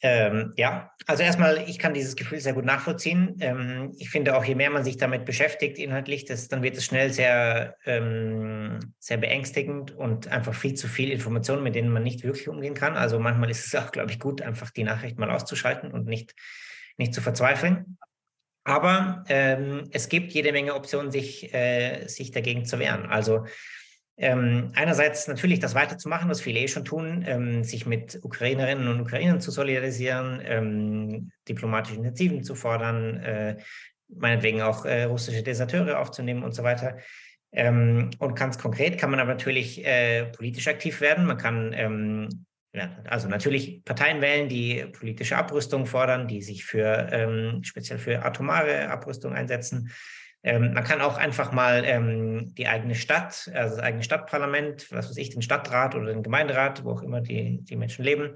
[0.05, 3.37] Ähm, ja, also erstmal, ich kann dieses Gefühl sehr gut nachvollziehen.
[3.39, 6.83] Ähm, ich finde auch, je mehr man sich damit beschäftigt inhaltlich, das, dann wird es
[6.83, 12.25] schnell sehr, ähm, sehr beängstigend und einfach viel zu viel Informationen, mit denen man nicht
[12.25, 12.97] wirklich umgehen kann.
[12.97, 16.35] Also manchmal ist es auch, glaube ich, gut, einfach die Nachricht mal auszuschalten und nicht,
[16.97, 17.97] nicht zu verzweifeln.
[18.65, 23.05] Aber ähm, es gibt jede Menge Optionen, sich, äh, sich dagegen zu wehren.
[23.05, 23.45] Also
[24.15, 29.01] Ähm, einerseits natürlich das weiterzumachen, was viele eh schon tun, ähm, sich mit Ukrainerinnen und
[29.01, 33.57] Ukrainern zu solidarisieren, ähm, diplomatische Initiativen zu fordern, äh,
[34.07, 36.97] meinetwegen auch äh, russische Deserteure aufzunehmen und so weiter.
[37.51, 41.25] Ähm, und ganz konkret kann man aber natürlich äh, politisch aktiv werden.
[41.25, 47.07] Man kann ähm, ja, also natürlich Parteien wählen, die politische Abrüstung fordern, die sich für
[47.11, 49.91] ähm, speziell für atomare Abrüstung einsetzen.
[50.43, 55.09] Ähm, man kann auch einfach mal ähm, die eigene Stadt, also das eigene Stadtparlament, was
[55.09, 58.35] weiß ich, den Stadtrat oder den Gemeinderat, wo auch immer die, die Menschen leben,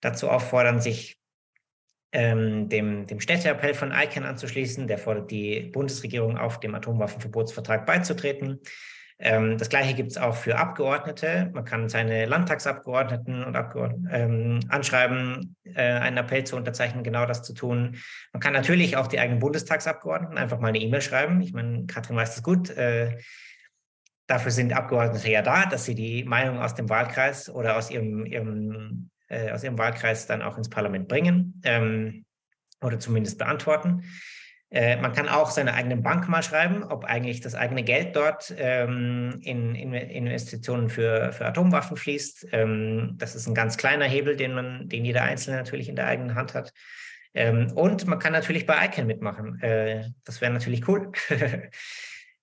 [0.00, 1.18] dazu auffordern, sich
[2.12, 4.86] ähm, dem, dem Städteappell von ICANN anzuschließen.
[4.86, 8.60] Der fordert die Bundesregierung auf, dem Atomwaffenverbotsvertrag beizutreten.
[9.20, 11.50] Ähm, das Gleiche gibt es auch für Abgeordnete.
[11.52, 17.42] Man kann seine Landtagsabgeordneten und Abgeordneten ähm, anschreiben, äh, einen Appell zu unterzeichnen, genau das
[17.42, 17.96] zu tun.
[18.32, 21.40] Man kann natürlich auch die eigenen Bundestagsabgeordneten einfach mal eine E-Mail schreiben.
[21.40, 22.70] Ich meine, Katrin weiß das gut.
[22.70, 23.18] Äh,
[24.28, 28.24] dafür sind Abgeordnete ja da, dass sie die Meinung aus dem Wahlkreis oder aus ihrem,
[28.24, 32.24] ihrem, äh, aus ihrem Wahlkreis dann auch ins Parlament bringen ähm,
[32.80, 34.04] oder zumindest beantworten.
[34.70, 38.54] Äh, man kann auch seine eigene Bank mal schreiben, ob eigentlich das eigene Geld dort
[38.58, 42.48] ähm, in, in, Investitionen für, für Atomwaffen fließt.
[42.52, 46.06] Ähm, das ist ein ganz kleiner Hebel, den man, den jeder Einzelne natürlich in der
[46.06, 46.74] eigenen Hand hat.
[47.32, 49.58] Ähm, und man kann natürlich bei ICANN mitmachen.
[49.62, 51.12] Äh, das wäre natürlich cool.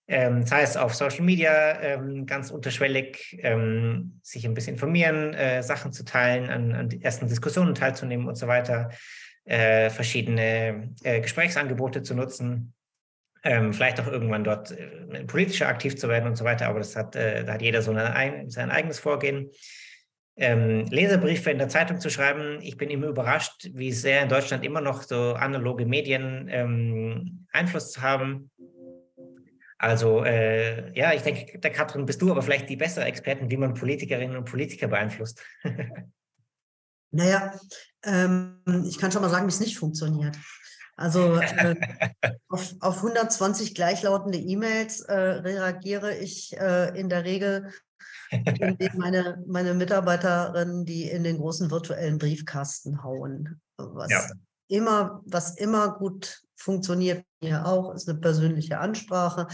[0.08, 5.62] ähm, das heißt, auf Social Media ähm, ganz unterschwellig ähm, sich ein bisschen informieren, äh,
[5.62, 8.90] Sachen zu teilen, an, an ersten Diskussionen teilzunehmen und so weiter
[9.46, 12.74] äh, verschiedene äh, Gesprächsangebote zu nutzen,
[13.44, 16.68] ähm, vielleicht auch irgendwann dort äh, politischer aktiv zu werden und so weiter.
[16.68, 19.52] Aber das hat, äh, da hat jeder so eine, sein eigenes Vorgehen.
[20.38, 22.60] Ähm, Leserbriefe in der Zeitung zu schreiben.
[22.62, 28.02] Ich bin immer überrascht, wie sehr in Deutschland immer noch so analoge Medien ähm, Einfluss
[28.02, 28.52] haben.
[29.78, 33.58] Also äh, ja, ich denke, der Katrin bist du aber vielleicht die bessere Expertin, wie
[33.58, 35.42] man Politikerinnen und Politiker beeinflusst.
[37.16, 37.58] Naja,
[38.04, 40.38] ähm, ich kann schon mal sagen, wie es nicht funktioniert.
[40.98, 41.76] Also äh,
[42.50, 47.72] auf, auf 120 gleichlautende E-Mails äh, reagiere ich äh, in der Regel,
[48.32, 53.62] indem meine, meine Mitarbeiterinnen die in den großen virtuellen Briefkasten hauen.
[53.78, 54.28] Was ja.
[54.68, 59.48] immer, was immer gut funktioniert, mir auch, ist eine persönliche Ansprache.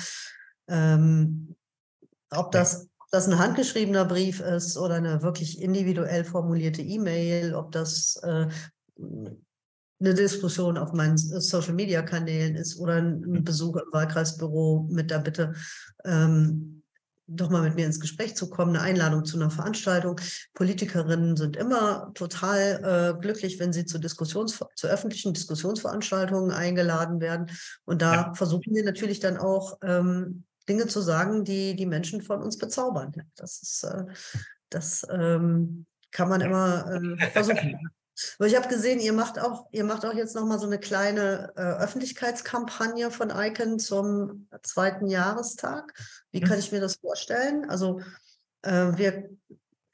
[0.67, 1.55] Ähm,
[2.31, 8.15] ob das das ein handgeschriebener Brief ist oder eine wirklich individuell formulierte E-Mail, ob das
[8.23, 8.47] äh,
[8.97, 13.43] eine Diskussion auf meinen Social-Media-Kanälen ist oder ein mhm.
[13.43, 15.53] Besuch im Wahlkreisbüro mit der Bitte,
[16.05, 16.83] ähm,
[17.27, 20.19] doch mal mit mir ins Gespräch zu kommen, eine Einladung zu einer Veranstaltung.
[20.53, 27.47] Politikerinnen sind immer total äh, glücklich, wenn sie zu, Diskussions zu öffentlichen Diskussionsveranstaltungen eingeladen werden.
[27.85, 28.33] Und da ja.
[28.33, 33.13] versuchen wir natürlich dann auch ähm, Dinge zu sagen, die die Menschen von uns bezaubern.
[33.35, 34.05] Das ist, äh,
[34.69, 37.79] das ähm, kann man immer äh, versuchen.
[38.37, 41.53] Aber ich habe gesehen, ihr macht auch, ihr macht auch jetzt nochmal so eine kleine
[41.55, 45.93] äh, Öffentlichkeitskampagne von ICON zum zweiten Jahrestag.
[46.31, 47.69] Wie kann ich mir das vorstellen?
[47.69, 48.01] Also
[48.61, 49.29] äh, wir,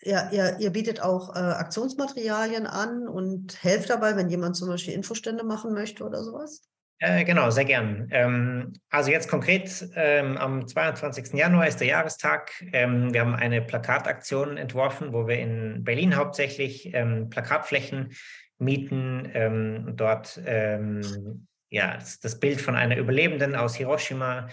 [0.02, 4.94] ja, ihr, ihr bietet auch äh, Aktionsmaterialien an und helft dabei, wenn jemand zum Beispiel
[4.94, 6.64] Infostände machen möchte oder sowas?
[7.00, 8.08] Äh, genau, sehr gern.
[8.12, 11.34] Ähm, also jetzt konkret ähm, am 22.
[11.34, 12.52] Januar ist der Jahrestag.
[12.74, 18.14] Ähm, wir haben eine Plakataktion entworfen, wo wir in Berlin hauptsächlich ähm, Plakatflächen
[18.58, 24.48] mieten ähm, dort ähm, ja, das, das, Bild von einer Überlebenden aus Hiroshima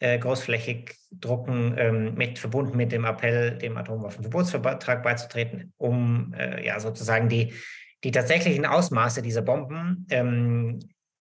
[0.00, 7.28] äh, großflächig drucken, mit verbunden mit dem Appell, dem Atomwaffenverbotsvertrag beizutreten, um äh, ja sozusagen
[7.28, 7.54] die
[8.02, 10.78] die tatsächlichen Ausmaße dieser Bomben ähm,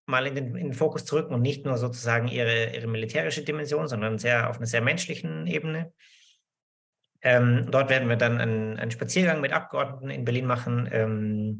[0.10, 3.44] mal in den, in den Fokus zu rücken und nicht nur sozusagen ihre, ihre militärische
[3.44, 5.94] Dimension, sondern sehr auf einer sehr menschlichen Ebene.
[7.22, 10.90] Ähm, dort werden wir dann einen, einen, Spaziergang mit Abgeordneten in Berlin machen.
[10.92, 11.60] Ähm,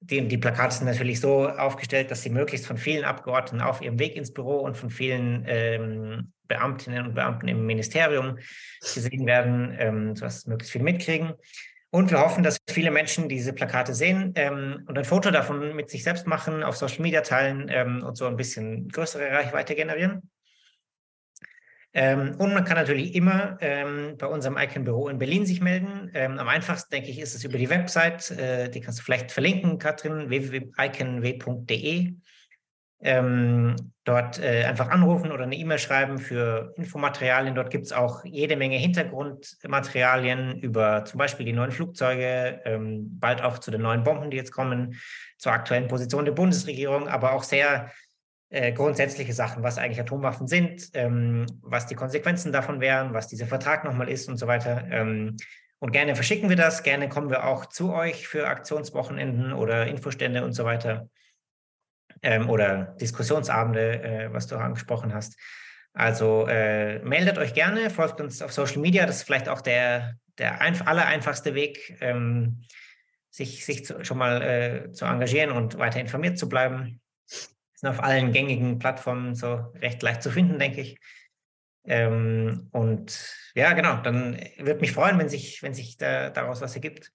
[0.00, 3.98] die, die, Plakate sind natürlich so aufgestellt, dass sie möglichst von vielen Abgeordneten auf ihrem
[3.98, 8.38] Weg ins Büro und von vielen ähm, Beamtinnen und Beamten im Ministerium
[8.80, 11.32] gesehen werden, ähm, sodass möglichst viele mitkriegen.
[11.94, 15.90] Und wir hoffen, dass viele Menschen diese Plakate sehen ähm, und ein Foto davon mit
[15.90, 20.28] sich selbst machen, auf Social Media teilen ähm, und so ein bisschen größere Reichweite generieren.
[21.92, 26.10] Ähm, und man kann natürlich immer ähm, bei unserem Icon-Büro in Berlin sich melden.
[26.14, 28.28] Ähm, am einfachsten, denke ich, ist es über die Website.
[28.32, 32.12] Äh, die kannst du vielleicht verlinken, Katrin, www.iconw.de
[33.04, 37.54] ähm, dort äh, einfach anrufen oder eine E-Mail schreiben für Infomaterialien.
[37.54, 43.42] Dort gibt es auch jede Menge Hintergrundmaterialien über zum Beispiel die neuen Flugzeuge, ähm, bald
[43.42, 44.98] auch zu den neuen Bomben, die jetzt kommen,
[45.36, 47.92] zur aktuellen Position der Bundesregierung, aber auch sehr
[48.48, 53.46] äh, grundsätzliche Sachen, was eigentlich Atomwaffen sind, ähm, was die Konsequenzen davon wären, was dieser
[53.46, 54.86] Vertrag nochmal ist und so weiter.
[54.90, 55.36] Ähm,
[55.78, 60.42] und gerne verschicken wir das, gerne kommen wir auch zu euch für Aktionswochenenden oder Infostände
[60.42, 61.10] und so weiter
[62.24, 65.38] ähm, oder Diskussionsabende, äh, was du angesprochen hast.
[65.92, 70.16] Also äh, meldet euch gerne, folgt uns auf Social Media, das ist vielleicht auch der,
[70.38, 72.62] der einf allereinfachste Weg, ähm,
[73.30, 77.00] sich, sich zu, schon mal äh, zu engagieren und weiter informiert zu bleiben.
[77.26, 80.98] Sind auf allen gängigen Plattformen so recht leicht zu finden, denke ich.
[81.86, 86.74] Ähm, und ja, genau, dann würde mich freuen, wenn sich, wenn sich da, daraus was
[86.74, 87.12] ergibt.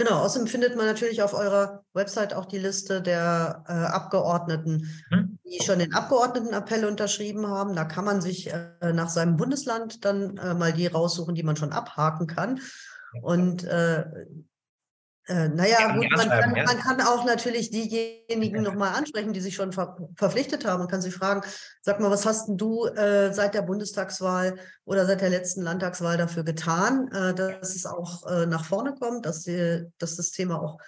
[0.00, 5.38] Genau, außerdem findet man natürlich auf eurer Website auch die Liste der äh, Abgeordneten, hm?
[5.44, 7.76] die schon den Abgeordnetenappell unterschrieben haben.
[7.76, 11.56] Da kann man sich äh, nach seinem Bundesland dann äh, mal die raussuchen, die man
[11.56, 12.60] schon abhaken kann.
[13.20, 13.66] Und
[15.30, 16.64] äh, naja, gut, man kann, ja?
[16.64, 21.02] man kann, auch natürlich diejenigen nochmal ansprechen, die sich schon ver verpflichtet haben und kann
[21.02, 21.42] sie fragen,
[21.82, 26.16] sag mal, was hast denn du äh, seit der Bundestagswahl oder seit der letzten Landtagswahl
[26.16, 30.60] dafür getan, äh, dass es auch äh, nach vorne kommt, dass, die, dass das Thema
[30.60, 30.78] auch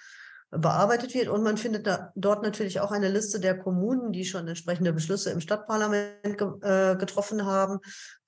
[0.57, 1.27] bearbeitet wird.
[1.27, 5.31] Und man findet da, dort natürlich auch eine Liste der Kommunen, die schon entsprechende Beschlüsse
[5.31, 7.79] im Stadtparlament ge, äh, getroffen haben,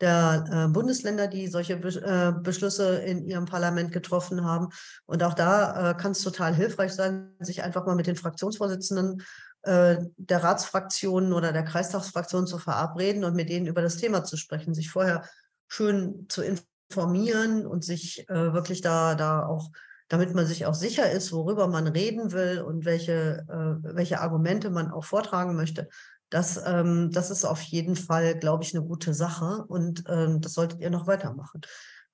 [0.01, 4.69] der äh, Bundesländer, die solche Be äh, Beschlüsse in ihrem Parlament getroffen haben.
[5.05, 9.21] Und auch da äh, kann es total hilfreich sein, sich einfach mal mit den Fraktionsvorsitzenden
[9.63, 14.37] äh, der Ratsfraktionen oder der Kreistagsfraktion zu verabreden und mit denen über das Thema zu
[14.37, 15.23] sprechen, sich vorher
[15.67, 19.71] schön zu informieren und sich äh, wirklich da, da auch
[20.07, 24.69] damit man sich auch sicher ist, worüber man reden will und welche, äh, welche Argumente
[24.69, 25.89] man auch vortragen möchte.
[26.29, 30.53] Das, ähm, das ist auf jeden Fall, glaube ich, eine gute Sache und ähm, das
[30.53, 31.61] solltet ihr noch weitermachen.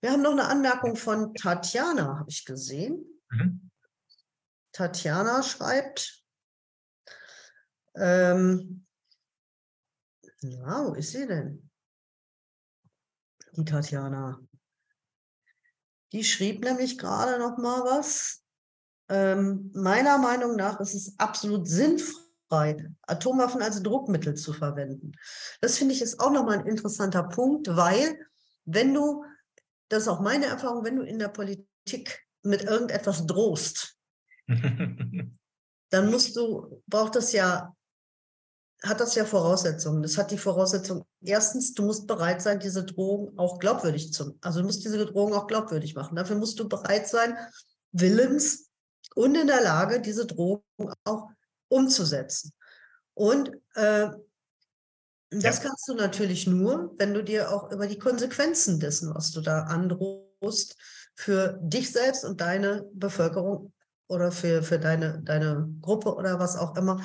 [0.02, 3.06] Wir haben noch eine Anmerkung von Tatjana, habe ich gesehen.
[3.30, 3.70] Mhm.
[4.74, 6.24] Tatjana schreibt,
[7.96, 8.86] ähm,
[10.42, 11.70] ja, wo ist sie denn?
[13.56, 14.39] Die Tatjana.
[16.12, 18.43] Die schrieb nämlich gerade noch mal was.
[19.09, 25.14] Ähm, meiner Meinung nach ist es absolut sinnfrei, Atomwaffen als Druckmittel zu verwenden.
[25.62, 28.20] Das finde ich ist auch noch mal ein interessanter Punkt, weil
[28.66, 29.24] wenn du,
[29.89, 33.97] das ist auch meine Erfahrung, wenn du in der Politik mit irgendetwas drohst,
[34.47, 37.76] dann musst du, braucht das ja
[38.84, 40.02] hat das ja Voraussetzungen.
[40.02, 44.60] Das hat die Voraussetzung, erstens, du musst bereit sein, diese Drohung auch glaubwürdig zu, also
[44.60, 46.16] du musst diese Drohung auch glaubwürdig machen.
[46.16, 47.38] Dafür musst du bereit sein,
[47.92, 48.70] willens
[49.16, 50.64] und in der Lage, diese Drohung
[51.04, 51.30] auch
[51.68, 52.54] umzusetzen.
[53.14, 54.10] Und äh,
[55.30, 55.64] das ja.
[55.64, 59.64] kannst du natürlich nur, wenn du dir auch über die Konsequenzen dessen, was du da
[59.64, 60.76] androhst,
[61.16, 63.74] für dich selbst und deine Bevölkerung
[64.08, 67.02] oder für, für deine, deine Gruppe oder was auch immer,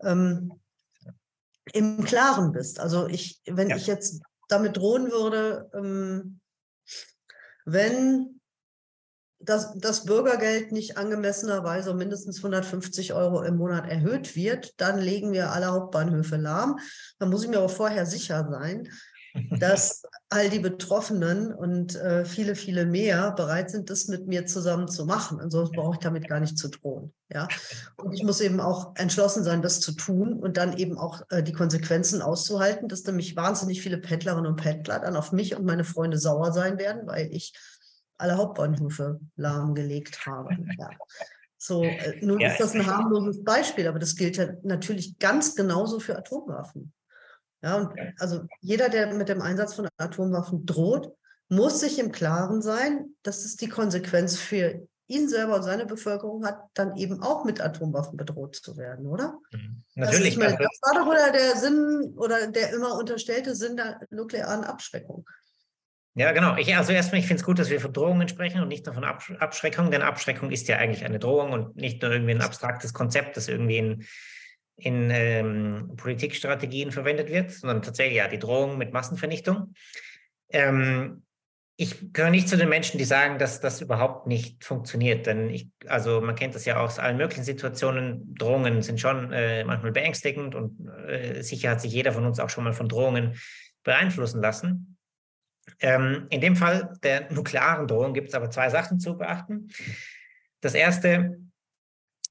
[0.00, 0.52] ähm,
[1.72, 2.80] im Klaren bist.
[2.80, 3.76] Also ich, wenn ja.
[3.76, 6.40] ich jetzt damit drohen würde, ähm,
[7.64, 8.40] wenn
[9.40, 15.52] das, das Bürgergeld nicht angemessenerweise mindestens 150 Euro im Monat erhöht wird, dann legen wir
[15.52, 16.78] alle Hauptbahnhöfe lahm.
[17.18, 18.88] Da muss ich mir aber vorher sicher sein,
[19.60, 24.86] dass all die Betroffenen und äh, viele, viele mehr bereit sind, das mit mir zusammen
[24.86, 25.40] zu machen.
[25.40, 27.14] Ansonsten brauche ich damit gar nicht zu drohen.
[27.32, 27.48] Ja?
[27.96, 31.42] Und ich muss eben auch entschlossen sein, das zu tun und dann eben auch äh,
[31.42, 35.84] die Konsequenzen auszuhalten, dass nämlich wahnsinnig viele Pendlerinnen und Pendler dann auf mich und meine
[35.84, 37.54] Freunde sauer sein werden, weil ich
[38.18, 40.58] alle Hauptbahnhöfe lahmgelegt habe.
[40.78, 40.90] Ja.
[41.56, 45.56] So, äh, nun ja, ist das ein harmloses Beispiel, aber das gilt ja natürlich ganz
[45.56, 46.92] genauso für Atomwaffen.
[47.62, 51.12] Ja, und also jeder, der mit dem Einsatz von Atomwaffen droht,
[51.48, 56.44] muss sich im Klaren sein, dass es die Konsequenz für ihn selber und seine Bevölkerung
[56.44, 59.38] hat, dann eben auch mit Atomwaffen bedroht zu werden, oder?
[59.50, 59.82] Mhm.
[59.94, 60.36] Natürlich.
[60.36, 64.64] Das, meine, das war doch oder der Sinn oder der immer unterstellte Sinn der nuklearen
[64.64, 65.26] Abschreckung.
[66.14, 66.56] Ja, genau.
[66.56, 68.94] Ich, also erstmal, ich finde es gut, dass wir von Drohungen sprechen und nicht nur
[68.94, 72.92] von Abschreckung, denn Abschreckung ist ja eigentlich eine Drohung und nicht nur irgendwie ein abstraktes
[72.92, 74.06] Konzept, das irgendwie in
[74.78, 79.74] in ähm, Politikstrategien verwendet wird, sondern tatsächlich ja die Drohung mit Massenvernichtung.
[80.50, 81.22] Ähm,
[81.80, 85.68] ich gehöre nicht zu den Menschen, die sagen, dass das überhaupt nicht funktioniert, denn ich,
[85.86, 88.34] also man kennt das ja aus allen möglichen Situationen.
[88.34, 92.50] Drohungen sind schon äh, manchmal beängstigend und äh, sicher hat sich jeder von uns auch
[92.50, 93.38] schon mal von Drohungen
[93.84, 94.96] beeinflussen lassen.
[95.80, 99.68] Ähm, in dem Fall der nuklearen Drohung gibt es aber zwei Sachen zu beachten.
[100.60, 101.38] Das erste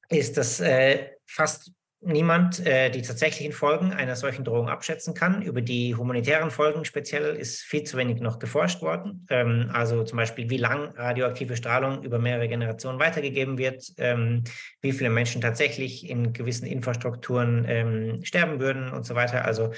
[0.09, 1.71] ist, dass äh, fast
[2.07, 5.41] niemand äh, die tatsächlichen Folgen einer solchen Drohung abschätzen kann.
[5.41, 9.25] Über die humanitären Folgen speziell ist viel zu wenig noch geforscht worden.
[9.29, 14.43] Ähm, also zum Beispiel, wie lang radioaktive Strahlung über mehrere Generationen weitergegeben wird, ähm,
[14.81, 19.45] wie viele Menschen tatsächlich in gewissen Infrastrukturen ähm, sterben würden und so weiter.
[19.45, 19.73] Also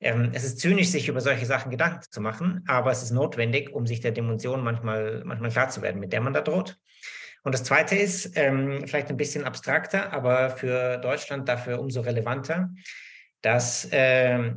[0.00, 3.72] ähm, es ist zynisch, sich über solche Sachen Gedanken zu machen, aber es ist notwendig,
[3.72, 6.78] um sich der Dimension manchmal, manchmal klar zu werden, mit der man da droht.
[7.42, 12.70] Und das Zweite ist ähm, vielleicht ein bisschen abstrakter, aber für Deutschland dafür umso relevanter,
[13.40, 14.52] dass äh,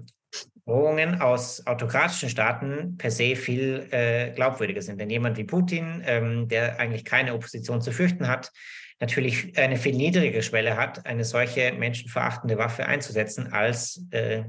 [0.65, 4.99] Drohungen aus autokratischen Staaten per se viel äh, glaubwürdiger sind.
[4.99, 8.51] Denn jemand wie Putin, ähm, der eigentlich keine Opposition zu fürchten hat,
[8.99, 14.43] natürlich eine viel niedrigere Schwelle hat, eine solche menschenverachtende Waffe einzusetzen als äh,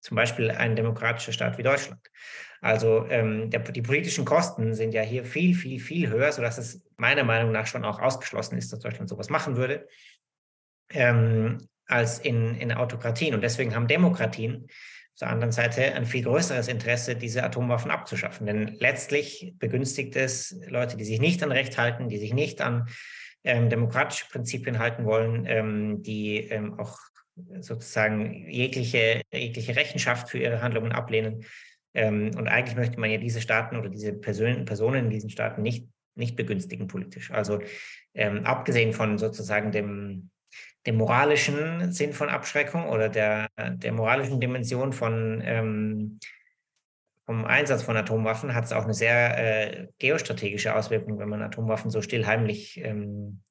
[0.00, 2.00] zum Beispiel ein demokratischer Staat wie Deutschland.
[2.60, 6.84] Also ähm, der, die politischen Kosten sind ja hier viel, viel, viel höher, sodass es
[6.96, 9.88] meiner Meinung nach schon auch ausgeschlossen ist, dass Deutschland sowas machen würde,
[10.90, 13.34] ähm, als in, in Autokratien.
[13.34, 18.46] Und deswegen haben Demokratien auf der anderen Seite ein viel größeres Interesse, diese Atomwaffen abzuschaffen.
[18.46, 22.88] Denn letztlich begünstigt es Leute, die sich nicht an Recht halten, die sich nicht an
[23.42, 26.98] ähm, demokratische Prinzipien halten wollen, ähm, die ähm, auch
[27.60, 31.44] sozusagen jegliche, jegliche Rechenschaft für ihre Handlungen ablehnen.
[31.94, 35.62] Ähm, und eigentlich möchte man ja diese Staaten oder diese Person, Personen in diesen Staaten
[35.62, 37.30] nicht, nicht begünstigen politisch.
[37.30, 37.60] Also
[38.14, 40.30] ähm, abgesehen von sozusagen dem,
[40.86, 46.20] dem moralischen Sinn von Abschreckung oder der, der moralischen Dimension von ähm,
[47.30, 51.88] vom Einsatz von Atomwaffen hat es auch eine sehr äh, geostrategische Auswirkung, wenn man Atomwaffen
[51.88, 53.42] so stillheimlich ähm,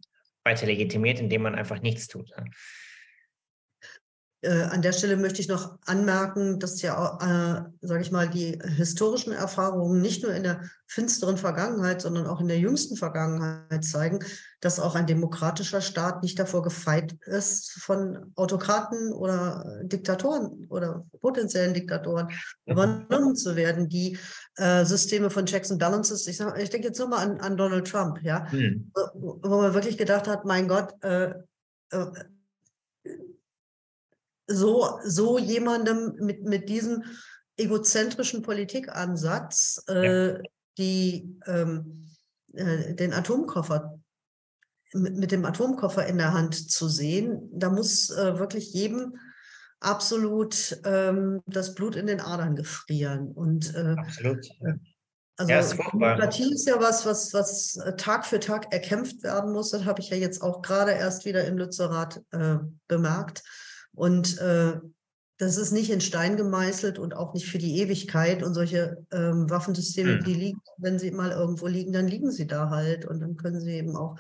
[0.44, 2.30] weiter legitimiert, indem man einfach nichts tut.
[4.42, 7.18] Äh, an der Stelle möchte ich noch anmerken, dass ja,
[7.82, 12.40] äh, sage ich mal, die historischen Erfahrungen nicht nur in der finsteren Vergangenheit, sondern auch
[12.40, 14.20] in der jüngsten Vergangenheit zeigen,
[14.62, 21.74] dass auch ein demokratischer Staat nicht davor gefeit ist, von Autokraten oder Diktatoren oder potenziellen
[21.74, 22.30] Diktatoren
[22.66, 24.18] übernommen zu werden, die
[24.56, 27.58] äh, Systeme von Checks and Balances, ich, sag, ich denke jetzt nur mal an, an
[27.58, 28.90] Donald Trump, ja, mhm.
[28.94, 31.34] wo, wo, man wirklich gedacht hat, mein Gott, äh,
[31.92, 32.06] äh,
[34.50, 37.04] so, so jemandem mit, mit diesem
[37.58, 40.40] egozentrischen Politikansatz äh, ja.
[40.78, 42.06] die, ähm,
[42.54, 44.00] äh, den Atomkoffer
[44.94, 49.18] mit, mit, dem Atomkoffer in der Hand zu sehen, da muss äh, wirklich jedem
[49.80, 53.32] absolut ähm, das Blut in den Adern gefrieren.
[53.32, 54.46] Und äh, absolut.
[54.62, 54.74] Äh,
[55.38, 59.72] also ja, Demokratie ist ja was, was, was äh, Tag für Tag erkämpft werden muss.
[59.72, 63.44] Das habe ich ja jetzt auch gerade erst wieder im Lützerath äh, bemerkt.
[64.00, 64.80] Und äh,
[65.40, 68.44] das ist nicht in Stein gemeißelt und auch nicht für die Ewigkeit.
[68.44, 70.24] Und solche ähm, Waffensysteme, mhm.
[70.24, 73.04] die liegen, wenn sie mal irgendwo liegen, dann liegen sie da halt.
[73.04, 74.18] Und dann können sie eben auch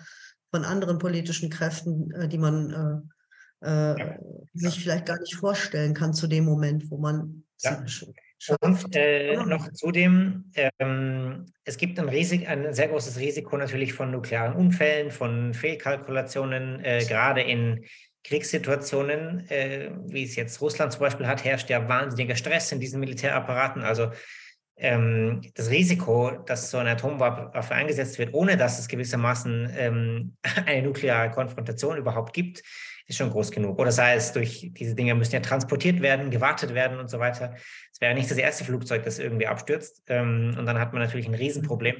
[0.52, 3.06] von anderen politischen Kräften, äh, die man
[3.62, 4.18] äh, äh ja.
[4.54, 7.84] sich vielleicht gar nicht vorstellen kann zu dem Moment, wo man ja.
[8.62, 14.12] Und äh, noch zudem, ähm, es gibt ein, Risik, ein sehr großes Risiko natürlich von
[14.12, 17.84] nuklearen Unfällen, von Fehlkalkulationen, äh, gerade in
[18.24, 23.00] Kriegssituationen, äh, wie es jetzt Russland zum Beispiel hat, herrscht ja wahnsinniger Stress in diesen
[23.00, 23.84] Militärapparaten.
[23.84, 24.12] Also
[24.78, 30.84] ähm, das Risiko, dass so eine Atomwaffe eingesetzt wird, ohne dass es gewissermaßen ähm, eine
[30.84, 32.62] nukleare Konfrontation überhaupt gibt,
[33.08, 33.80] ist schon groß genug.
[33.80, 37.56] Oder sei es durch, diese Dinge müssen ja transportiert werden, gewartet werden und so weiter.
[37.92, 40.04] Es wäre nicht das erste Flugzeug, das irgendwie abstürzt.
[40.08, 41.98] Ähm, und dann hat man natürlich ein Riesenproblem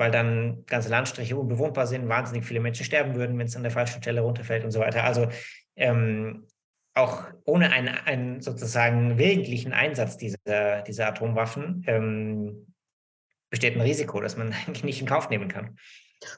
[0.00, 3.70] weil dann ganze Landstriche unbewohnbar sind, wahnsinnig viele Menschen sterben würden, wenn es an der
[3.70, 5.04] falschen Stelle runterfällt und so weiter.
[5.04, 5.28] Also
[5.76, 6.46] ähm,
[6.94, 12.72] auch ohne einen, einen sozusagen willentlichen Einsatz dieser, dieser Atomwaffen ähm,
[13.50, 15.76] besteht ein Risiko, das man eigentlich nicht in Kauf nehmen kann.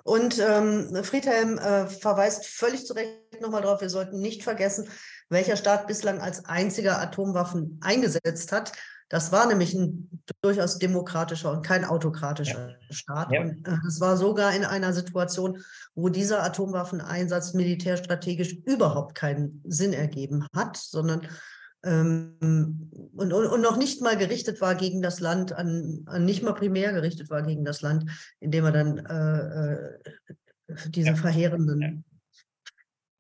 [0.02, 4.88] Und ähm, Friedhelm äh, verweist völlig zu Recht nochmal darauf, wir sollten nicht vergessen,
[5.28, 8.72] welcher Staat bislang als einziger Atomwaffen eingesetzt hat.
[9.12, 10.08] Das war nämlich ein
[10.40, 12.76] durchaus demokratischer und kein autokratischer ja.
[12.88, 13.30] Staat.
[13.30, 13.42] Ja.
[13.42, 15.62] Und äh, es war sogar in einer Situation,
[15.94, 21.28] wo dieser Atomwaffeneinsatz militärstrategisch überhaupt keinen Sinn ergeben hat, sondern
[21.84, 26.54] ähm, und, und, noch nicht mal gerichtet war gegen das Land, an, an, nicht mal
[26.54, 28.10] primär gerichtet war gegen das Land,
[28.40, 29.98] indem er dann äh, äh
[30.88, 31.16] diese ja.
[31.16, 32.02] verheerenden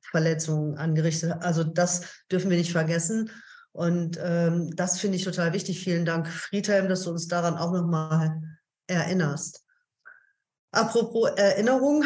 [0.00, 1.44] Verletzungen angerichtet hat.
[1.44, 3.30] Also das dürfen wir nicht vergessen.
[3.72, 5.82] Und ähm, das finde ich total wichtig.
[5.82, 8.40] Vielen Dank, Friedhelm, dass du uns daran auch nochmal
[8.86, 9.64] erinnerst.
[10.70, 12.04] Apropos Erinnerung,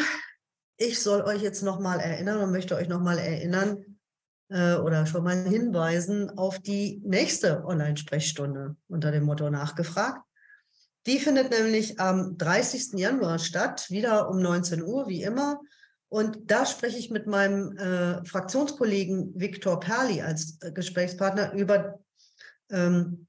[0.76, 3.98] ich soll euch jetzt nochmal erinnern und möchte euch nochmal erinnern
[4.48, 10.20] äh, oder schon mal hinweisen auf die nächste Online-Sprechstunde unter dem Motto Nachgefragt.
[11.06, 12.98] Die findet nämlich am 30.
[12.98, 15.60] Januar statt, wieder um 19 Uhr, wie immer.
[16.16, 21.98] Und da spreche ich mit meinem äh, Fraktionskollegen Viktor Perli als äh, Gesprächspartner über
[22.70, 23.26] ähm,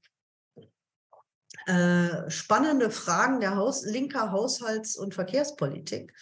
[1.66, 6.14] äh, spannende Fragen der Haus linker Haushalts- und Verkehrspolitik.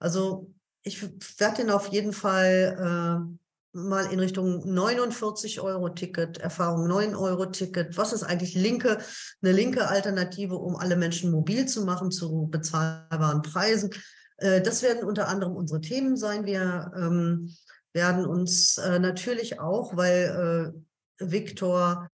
[0.00, 0.52] Also
[0.82, 1.00] ich
[1.38, 3.30] werde den auf jeden Fall
[3.72, 7.96] äh, mal in Richtung 49 Euro Ticket, Erfahrung 9 Euro Ticket.
[7.96, 8.98] Was ist eigentlich linke,
[9.40, 13.90] eine linke Alternative, um alle Menschen mobil zu machen zu bezahlbaren Preisen?
[14.38, 16.46] Äh, das werden unter anderem unsere Themen sein.
[16.46, 17.54] Wir ähm,
[17.92, 20.74] werden uns äh, natürlich auch, weil
[21.20, 22.08] äh, Viktor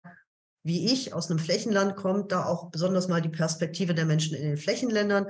[0.64, 4.44] wie ich aus einem Flächenland kommt, da auch besonders mal die Perspektive der Menschen in
[4.44, 5.26] den Flächenländern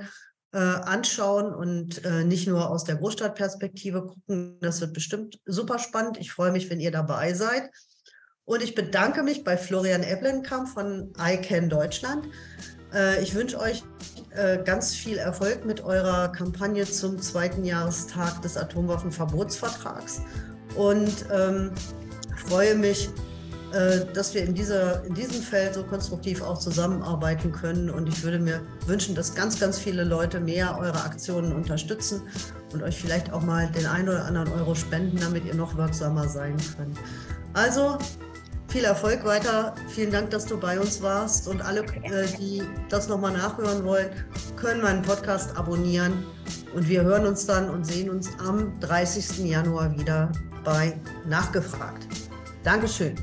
[0.53, 4.57] äh, anschauen und äh, nicht nur aus der Großstadtperspektive gucken.
[4.61, 6.17] Das wird bestimmt super spannend.
[6.17, 7.69] Ich freue mich, wenn ihr dabei seid.
[8.45, 12.27] Und ich bedanke mich bei Florian Eblenkamp von ICANN Deutschland.
[12.95, 13.83] Äh, ich wünsche euch
[14.31, 20.21] äh, ganz viel Erfolg mit eurer Kampagne zum zweiten Jahrestag des Atomwaffenverbotsvertrags
[20.75, 21.71] und ähm,
[22.47, 23.09] freue mich,
[23.73, 27.89] äh, dass wir in, dieser, in diesem Feld so konstruktiv auch zusammenarbeiten können.
[27.89, 32.21] Und ich würde mir wünschen, dass ganz, ganz viele Leute mehr eure Aktionen unterstützen
[32.73, 36.29] und euch vielleicht auch mal den einen oder anderen Euro spenden, damit ihr noch wirksamer
[36.29, 36.97] sein könnt.
[37.53, 37.97] Also
[38.75, 39.73] viel Erfolg weiter.
[39.87, 41.47] Vielen Dank, dass du bei uns warst.
[41.47, 44.09] Und alle, äh, die das nochmal nachhören wollen,
[44.57, 46.25] können meinen Podcast abonnieren.
[46.73, 49.49] Und wir hören uns dann und sehen uns am 30.
[49.49, 50.29] Januar wieder
[50.65, 52.05] bei Nachgefragt.
[52.65, 53.15] Dankeschön.